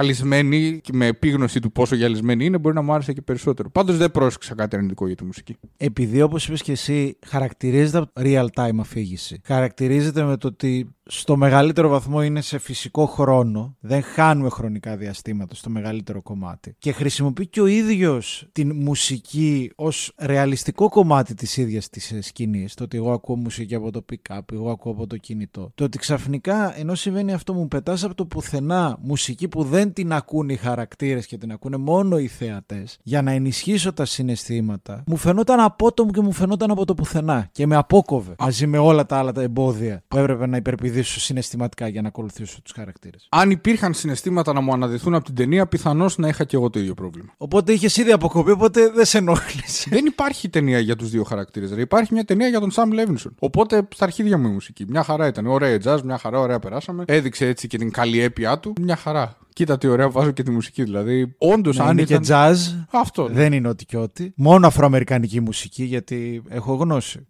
[0.00, 3.70] γυαλισμένη και με επίγνωση του πόσο γυαλισμένη είναι, μπορεί να μου άρεσε και περισσότερο.
[3.70, 5.56] Πάντως δεν πρόσεξα κάτι αρνητικό για τη μουσική.
[5.76, 9.40] Επειδή όπως είπες και εσύ, χαρακτηρίζεται από real time αφήγηση.
[9.44, 13.76] Χαρακτηρίζεται με το ότι στο μεγαλύτερο βαθμό είναι σε φυσικό χρόνο.
[13.80, 16.74] Δεν χάνουμε χρονικά διαστήματα στο μεγαλύτερο κομμάτι.
[16.78, 22.74] Και χρησιμοποιεί και ο ίδιος την μουσική ως ρεαλιστικό κομμάτι της ίδιας της σκηνής.
[22.74, 25.72] Το ότι εγώ ακούω μουσική από το pick-up, εγώ ακούω από το κινητό.
[25.74, 30.12] Το ότι ξαφνικά, ενώ συμβαίνει αυτό, μου πετάς από το πουθενά μουσική που δεν την
[30.12, 35.16] ακούνε οι χαρακτήρες και την ακούνε μόνο οι θεατές, για να ενισχύσω τα συναισθήματα, μου
[35.16, 37.48] φαινόταν απότομο και μου φαινόταν από το πουθενά.
[37.52, 41.88] Και με απόκοβε μαζί με όλα τα άλλα τα εμπόδια που έπρεπε να υπερπηδήσω συναισθηματικά
[41.88, 43.26] για να ακολουθήσω τους χαρακτήρες.
[43.28, 46.78] Αν υπήρχαν συναισθήματα να μου αναδυθούν από την ταινία, πιθανώς να είχα και εγώ το
[46.78, 47.32] ίδιο πρόβλημα.
[47.36, 49.90] Οπότε είχες ήδη αποκοπεί, οπότε δεν σε ενόχλησε.
[49.90, 51.70] δεν υπάρχει ταινία για τους δύο χαρακτήρες.
[51.70, 53.34] Υπάρχει μια ταινία για τον Σαμ Λέβινσον.
[53.38, 54.84] Οπότε στα αρχίδια μου η μουσική.
[54.88, 55.46] Μια χαρά ήταν.
[55.46, 57.04] Ωραία η jazz, μια χαρά, ωραία περάσαμε.
[57.06, 58.72] Έδειξε έτσι και την καλλιέπειά του.
[58.80, 59.36] Μια χαρά.
[59.52, 60.82] Κοίτα τι ωραία βάζω και τη μουσική.
[60.82, 62.20] Δηλαδή, όντως Να αν είναι ήταν...
[62.22, 62.56] και jazz.
[62.90, 63.28] Αυτό.
[63.28, 63.34] ναι.
[63.34, 64.30] Δεν είναι ό,τι και ό,τι.
[64.36, 67.26] Μόνο αφροαμερικανική μουσική, γιατί έχω γνώση.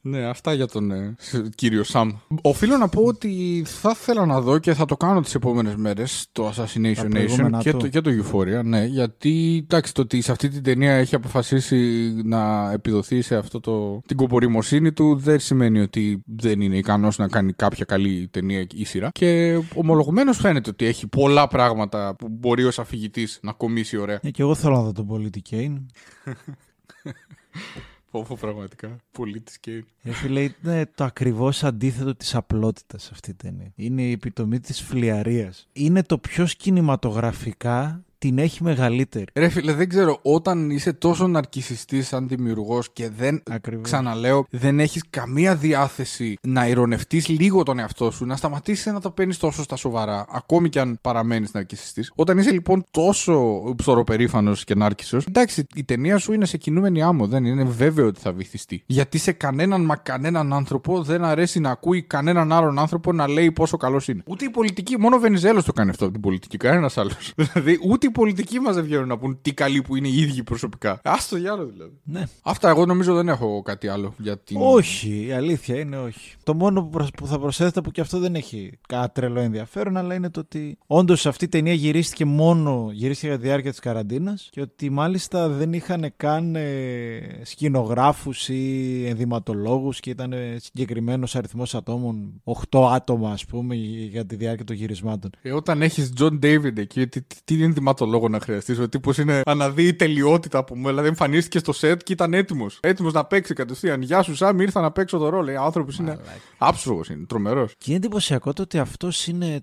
[0.00, 1.16] Ναι, αυτά για τον ε,
[1.54, 2.10] κύριο Σαμ.
[2.42, 6.26] Οφείλω να πω ότι θα ήθελα να δω και θα το κάνω τις επόμενες μέρες
[6.32, 7.76] το Assassination Nation προηγούμενα και του.
[7.78, 8.64] το, και το Euphoria.
[8.64, 13.60] Ναι, γιατί εντάξει, το ότι σε αυτή την ταινία έχει αποφασίσει να επιδοθεί σε αυτό
[13.60, 18.66] το, την κοπορημοσύνη του δεν σημαίνει ότι δεν είναι ικανός να κάνει κάποια καλή ταινία
[18.74, 19.10] ή σειρά.
[19.12, 24.18] Και ομολογουμένως φαίνεται ότι έχει πολλά πράγματα που μπορεί ως αφηγητής να κομίσει ωραία.
[24.22, 25.80] Ε, και εγώ θέλω να δω τον πολίτη Κέιν.
[28.14, 28.96] Φόβο πραγματικά.
[29.10, 29.84] Πολίτη και.
[30.02, 33.72] Ε, φίλε, είναι το ακριβώς αντίθετο της απλότητας αυτή η ταινία.
[33.74, 35.68] Είναι η επιτομή της φλιαρίας.
[35.72, 39.24] Είναι το πιο κινηματογραφικά την έχει μεγαλύτερη.
[39.34, 43.42] Ρε φίλε, δεν ξέρω, όταν είσαι τόσο ναρκισιστής σαν δημιουργός και δεν.
[43.50, 43.84] Ακριβώς.
[43.84, 49.10] Ξαναλέω, δεν έχεις καμία διάθεση να ηρωνευτείς λίγο τον εαυτό σου, να σταματήσεις να το
[49.10, 52.12] παίρνεις τόσο στα σοβαρά, ακόμη και αν παραμένεις ναρκισιστής.
[52.14, 57.26] Όταν είσαι λοιπόν τόσο ψωροπερήφανος και νάρκισος, εντάξει, η ταινία σου είναι σε κινούμενη άμμο,
[57.26, 58.82] δεν είναι βέβαιο ότι θα βυθιστεί.
[58.86, 63.52] Γιατί σε κανέναν μα κανέναν άνθρωπο δεν αρέσει να ακούει κανέναν άλλον άνθρωπο να λέει
[63.52, 64.22] πόσο καλός είναι.
[64.26, 67.32] Ούτε η πολιτική, μόνο ο Βενιζέλος το κάνει αυτό από την πολιτική, κανένας άλλος.
[67.36, 70.42] δηλαδή, ούτε οι πολιτικοί μας δεν βγαίνουν να πούν τι καλοί που είναι οι ίδιοι
[70.42, 71.00] προσωπικά.
[71.04, 71.92] Άστο διάλογο δηλαδή.
[72.04, 72.24] Ναι.
[72.42, 74.56] Αυτά, εγώ νομίζω δεν έχω κάτι άλλο για την.
[74.60, 76.34] Όχι, η αλήθεια είναι όχι.
[76.42, 79.96] Το μόνο που, προσ- που θα προσέθετα που και αυτό δεν έχει κάτι τρελό ενδιαφέρον,
[79.96, 83.80] αλλά είναι το ότι όντως αυτή η ταινία γυρίστηκε μόνο γυρίστηκε για τη διάρκεια της
[83.80, 91.74] καραντίνας και ότι μάλιστα δεν είχαν καν ε, σκηνογράφους ή ενδυματολόγους και ήταν συγκεκριμένος αριθμός
[91.74, 95.30] ατόμων, 8 άτομα ας πούμε, για τη διάρκεια των γυρισμάτων.
[95.42, 97.54] Ε, όταν έχεις John David εκεί, τι, τι, τι
[98.02, 98.78] ενδυματολόγο να χρειαστείς.
[98.78, 100.88] Ο τύπος είναι αναδεί η τελειότητα που μου.
[100.88, 102.78] Δηλαδή εμφανίστηκε στο σετ και ήταν έτοιμος.
[102.82, 104.02] Έτοιμος να παίξει κατευθείαν.
[104.02, 105.50] Γεια σου, Σάμι, ήρθα να παίξω το ρόλο.
[105.50, 106.18] Ε, Ο άνθρωπο είναι
[106.58, 107.72] άψογος, είναι τρομερός.
[107.78, 109.60] Και είναι εντυπωσιακό το ότι αυτός είναι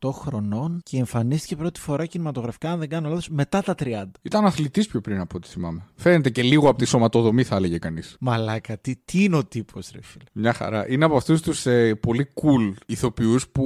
[0.00, 3.84] 38 χρονών και εμφανίστηκε πρώτη φορά κινηματογραφικά, αν δεν κάνω λάθος, μετά τα 30.
[4.22, 5.84] Ήταν αθλητής πιο πριν από ό,τι θυμάμαι.
[5.96, 8.16] Φαίνεται και λίγο από τη σωματοδομή, θα έλεγε κανείς.
[8.20, 10.24] Μαλάκα, τι, τι είναι ο τύπος, ρε φίλε.
[10.32, 10.88] Μια χαρά.
[10.88, 13.62] Είναι από αυτούς τους ε, πολύ cool ηθοποιούς που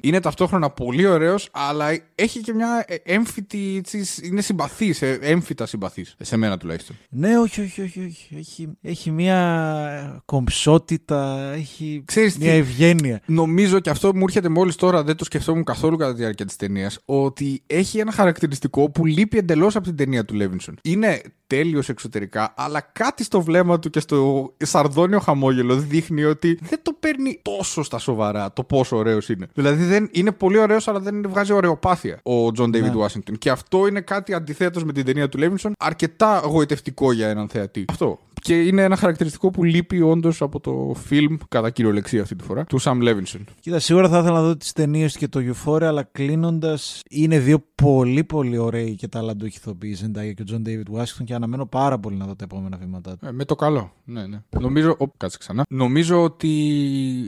[0.00, 3.74] είναι ταυτόχρονα πολύ ωραίος, αλλά έχει και μια ε, έμφυτη.
[3.78, 6.14] έτσι, Είναι συμπαθής, ε, έμφυτα συμπαθής.
[6.20, 6.96] Σε μένα τουλάχιστον.
[7.10, 8.04] Ναι, όχι, όχι, όχι.
[8.04, 8.34] όχι.
[8.38, 13.20] Έχει, έχει μια κομψότητα, έχει Ξέρεις μια τι- ευγένεια.
[13.26, 16.56] Νομίζω και αυτό μου έρχεται μόλις τώρα, δεν το σκεφτόμουν καθόλου κατά τη διάρκεια της
[16.56, 20.78] ταινίας, ότι έχει ένα χαρακτηριστικό που λείπει εντελώς από την ταινία του Λέβινσον.
[20.82, 21.20] Είναι
[21.52, 26.92] τέλειος εξωτερικά, αλλά κάτι στο βλέμμα του και στο σαρδόνιο χαμόγελο δείχνει ότι δεν το
[27.00, 29.46] παίρνει τόσο στα σοβαρά το πόσο ωραίος είναι.
[29.54, 33.38] Δηλαδή δεν, είναι πολύ ωραίος, αλλά δεν βγάζει ωραιοπάθεια ο Τζον Ντέιβιντ Ουάσιγκτον.
[33.38, 37.84] Και αυτό είναι κάτι αντιθέτως με την ταινία του Λέβινσον, αρκετά γοητευτικό για έναν θεατή.
[37.88, 38.18] Αυτό.
[38.42, 42.64] Και είναι ένα χαρακτηριστικό που λείπει όντως από το φιλμ, κατά κυριολεξία αυτή τη φορά,
[42.64, 43.40] του Sam Levinson.
[43.60, 47.64] Κοίτα, σίγουρα θα ήθελα να δω τις ταινίες και το Euphoria, αλλά κλείνοντας, είναι δύο
[47.74, 51.98] πολύ πολύ ωραίοι και ταλαντούχοι ηθοποιοί, Zendaya και ο John David Washington, και αναμένω πάρα
[51.98, 53.26] πολύ να δω τα επόμενα βήματά του.
[53.26, 53.92] Ε, με το καλό.
[54.04, 54.42] Ναι, ναι.
[54.60, 54.96] Νομίζω.
[54.98, 55.64] Ο, κάτσε ξανά.
[55.68, 56.50] Νομίζω ότι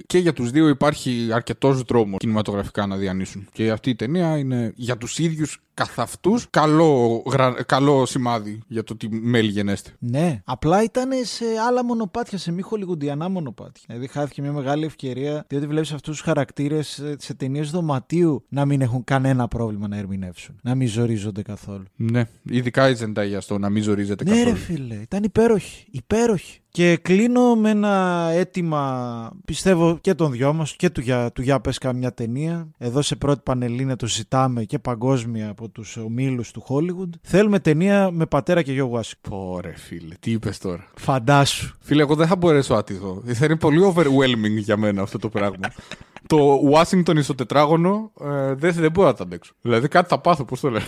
[0.06, 3.46] και για τους δύο υπάρχει αρκετός δρόμος κινηματογραφικά να διανύσουν.
[3.52, 8.82] Και αυτή η ταινία είναι για τους ίδιους καθ' αυτούς καλό, γρα- καλό σημάδι για
[8.84, 9.90] το τι μέλη γενέστε.
[9.98, 13.82] Ναι, απλά ήταν σε άλλα μονοπάτια, σε μη χολιγουντιανά μονοπάτια.
[13.86, 18.80] Δηλαδή χάθηκε μια μεγάλη ευκαιρία, διότι βλέπεις αυτούς τους χαρακτήρες σε ταινίες δωματίου να μην
[18.80, 20.58] έχουν κανένα πρόβλημα να ερμηνεύσουν.
[20.62, 21.84] Να μην ζορίζονται καθόλου.
[21.96, 24.50] Ναι, ειδικά η Zendaya στο να μην ζορίζεται Ναι, καθόλου.
[24.50, 25.86] ρε φίλε, ήταν υπέροχη.
[25.90, 26.58] Υπέροχη.
[26.76, 31.60] Και κλείνω με ένα αίτημα, πιστεύω και των δυο μας και του για, του για
[31.60, 32.68] πες καμιά ταινία.
[32.78, 37.10] Εδώ σε πρώτη πανελλήνια το ζητάμε και παγκόσμια από τους ομίλους του Hollywood.
[37.22, 39.28] Θέλουμε ταινία με πατέρα και γιο Washington.
[39.28, 41.76] Πω ρε φίλε, τι είπες τώρα; Φαντάσου.
[41.80, 43.22] Φίλε, εγώ δεν θα μπορέσω άτυχο.
[43.26, 45.68] Θα είναι πολύ overwhelming για μένα αυτό το πράγμα.
[46.26, 49.52] το Washington στο τετράγωνο ε, δεν, δεν μπορώ να τα αντέξω.
[49.60, 50.82] Δηλαδή κάτι θα πάθω, πώς το λέω.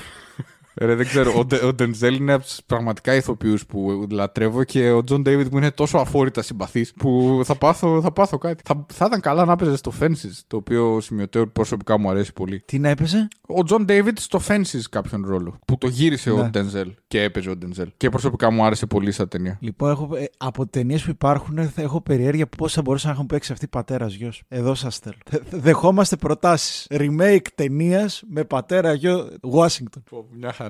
[0.80, 1.32] Ρε, δεν ξέρω.
[1.38, 5.52] Ο, Ντε- ο Ντενζέλ είναι από τους πραγματικά ηθοποιούς που λατρεύω και ο Τζον Ντέιβιντ
[5.52, 8.62] μου είναι τόσο αφόρητα συμπαθής που θα πάθω, θα πάθω κάτι.
[8.66, 12.62] Θα, θα ήταν καλά να έπαιζε στο Fences, το οποίο σημειωτέο προσωπικά μου αρέσει πολύ.
[12.66, 15.58] Τι να έπαιζε; Ο Τζον Ντέιβιντ στο Fences κάποιον ρόλο.
[15.66, 16.40] Που το γύρισε Ναι.
[16.40, 17.88] ο Ντενζέλ και έπαιζε ο Ντενζέλ.
[17.96, 19.58] Και προσωπικά μου άρεσε πολύ σαν ταινία.
[19.60, 23.26] Λοιπόν, έχω, ε, από ταινίες που υπάρχουν θα έχω περιέργεια πώς θα μπορούσαν να έχουν
[23.26, 24.42] παίξει αυτή πατέρας γιος.
[24.48, 25.18] Εδώ σας στέλνω.
[25.30, 26.86] Δε- Δεχόμαστε προτάσεις.
[26.90, 30.02] Remake ταινίας με πατέρα γιο Washington.
[30.10, 30.64] Πω, Μια χαρά.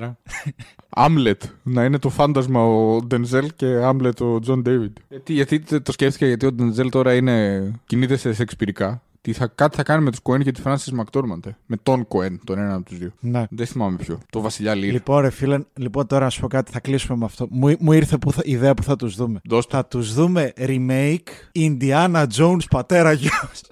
[0.88, 1.42] Άμλετ.
[1.62, 4.96] Να είναι το φάντασμα ο Ντενζέλ και Άμλετ ο Τζον Ντέιβιντ.
[5.08, 9.00] Γιατί, γιατί το σκέφτηκα γιατί ο Ντενζέλ τώρα είναι, κινείται σε σεξπυρικά.
[9.20, 11.46] Τι θα, κάτι θα κάνει με τους Κοέν και τη Φράνσις Μακντόρμαντ.
[11.46, 11.56] ε.
[11.66, 13.12] Με τον Κοέν, τον έναν από τους δύο.
[13.20, 13.46] Ναι.
[13.50, 14.18] Δεν θυμάμαι ποιο.
[14.30, 14.92] Το Βασιλιά Ληρ.
[14.92, 17.46] Λοιπόν, ρε φίλε, λοιπόν τώρα να σου πω κάτι, θα κλείσουμε με αυτό.
[17.50, 19.40] Μου, μου ήρθε που θα, η ιδέα που θα τους δούμε.
[19.44, 19.76] Δώσ' το.
[19.76, 23.62] Θα τους δούμε remake Indiana Jones πατέρα γιος.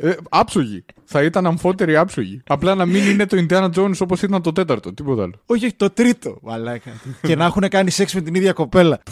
[0.00, 0.84] Ε, άψογη.
[1.16, 2.42] Θα ήταν αμφότερη άψογη.
[2.46, 4.92] Απλά να μην είναι το Indiana Jones όπως ήταν το τέταρτο.
[4.94, 5.32] Τίποτα άλλο.
[5.46, 6.38] όχι, όχι, το τρίτο.
[6.42, 6.90] Μαλάκα.
[7.22, 9.02] και να έχουν κάνει σεξ με την ίδια κοπέλα.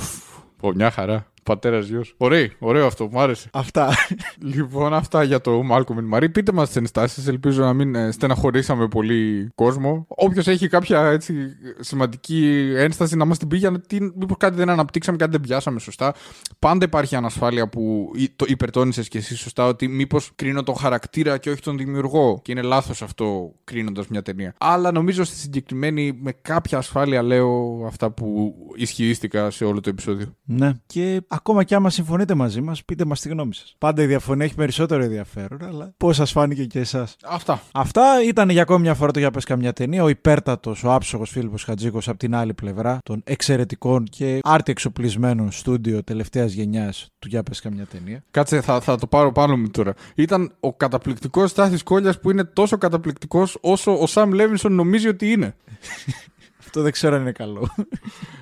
[0.57, 1.32] Πω, μια χαρά.
[1.43, 2.15] Πατέρας γιος.
[2.17, 3.49] Ωραίο, ωραίο αυτό, μου άρεσε.
[3.53, 3.91] Αυτά.
[4.39, 6.33] Λοιπόν, αυτά για το Malcolm and Marie.
[6.33, 7.27] Πείτε μας τις ενστάσεις.
[7.27, 10.05] Ελπίζω να μην ε, στεναχωρήσαμε πολύ κόσμο.
[10.09, 11.35] Όποιος έχει κάποια έτσι,
[11.81, 14.13] σημαντική ένσταση να μας την πει για να την.
[14.17, 16.15] Μήπως κάτι δεν αναπτύξαμε, κάτι δεν πιάσαμε σωστά.
[16.59, 21.39] Πάντα υπάρχει ανασφάλεια που ή- το υπερτώνησε και εσύ σωστά ότι μήπως κρίνω τον χαρακτήρα
[21.39, 22.41] και όχι τον δημιουργό.
[22.43, 24.55] Και είναι λάθος αυτό κρίνοντας μια ταινία.
[24.59, 30.27] Αλλά νομίζω στη συγκεκριμένη με κάποια ασφάλεια λέω αυτά που ισχυρίστηκα σε όλο το επεισόδιο.
[30.45, 30.73] ναι.
[30.87, 33.75] Και ακόμα κι άμα συμφωνείτε μαζί μας, πείτε μας τη γνώμη σας.
[33.79, 37.17] Πάντα η διαφωνία έχει περισσότερο ενδιαφέρον, αλλά πώς σας φάνηκε και εσάς.
[37.25, 37.63] Αυτά.
[37.73, 40.03] Αυτά ήταν για ακόμη μια φορά το Για Πες Καμιά Ταινία.
[40.03, 45.51] Ο υπέρτατος, ο άψογος Φίλιππος Χατζίκο από την άλλη πλευρά των εξαιρετικών και άρτη εξοπλισμένων
[45.51, 48.25] στούντιο τελευταίας γενιάς του Για Πες Καμιά Ταινία.
[48.31, 49.95] Κάτσε, θα, θα το πάρω πάνω μου τώρα.
[50.15, 55.33] Ήταν ο καταπληκτικός Στάθης Κόλιας που είναι τόσο καταπληκτικός όσο ο Σαμ Λέβινσον νομίζει ότι
[55.33, 55.55] είναι.
[56.75, 57.69] Αυτό δεν ξέρω αν είναι καλό.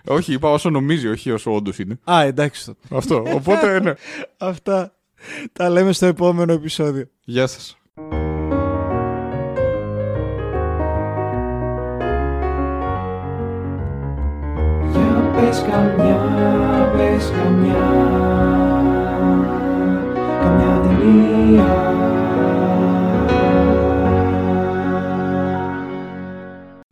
[0.06, 1.98] όχι, είπα όσο νομίζει, όχι όσο όντως είναι.
[2.10, 2.96] Α, εντάξει τότε.
[2.96, 3.24] Αυτό.
[3.34, 3.92] Οπότε, ναι.
[4.36, 4.92] Αυτά
[5.52, 7.08] τα λέμε στο επόμενο επεισόδιο.
[7.24, 7.78] Γεια σας.
[14.92, 17.88] Για πες καμιά, πες καμιά
[20.42, 22.19] Καμιά ταινία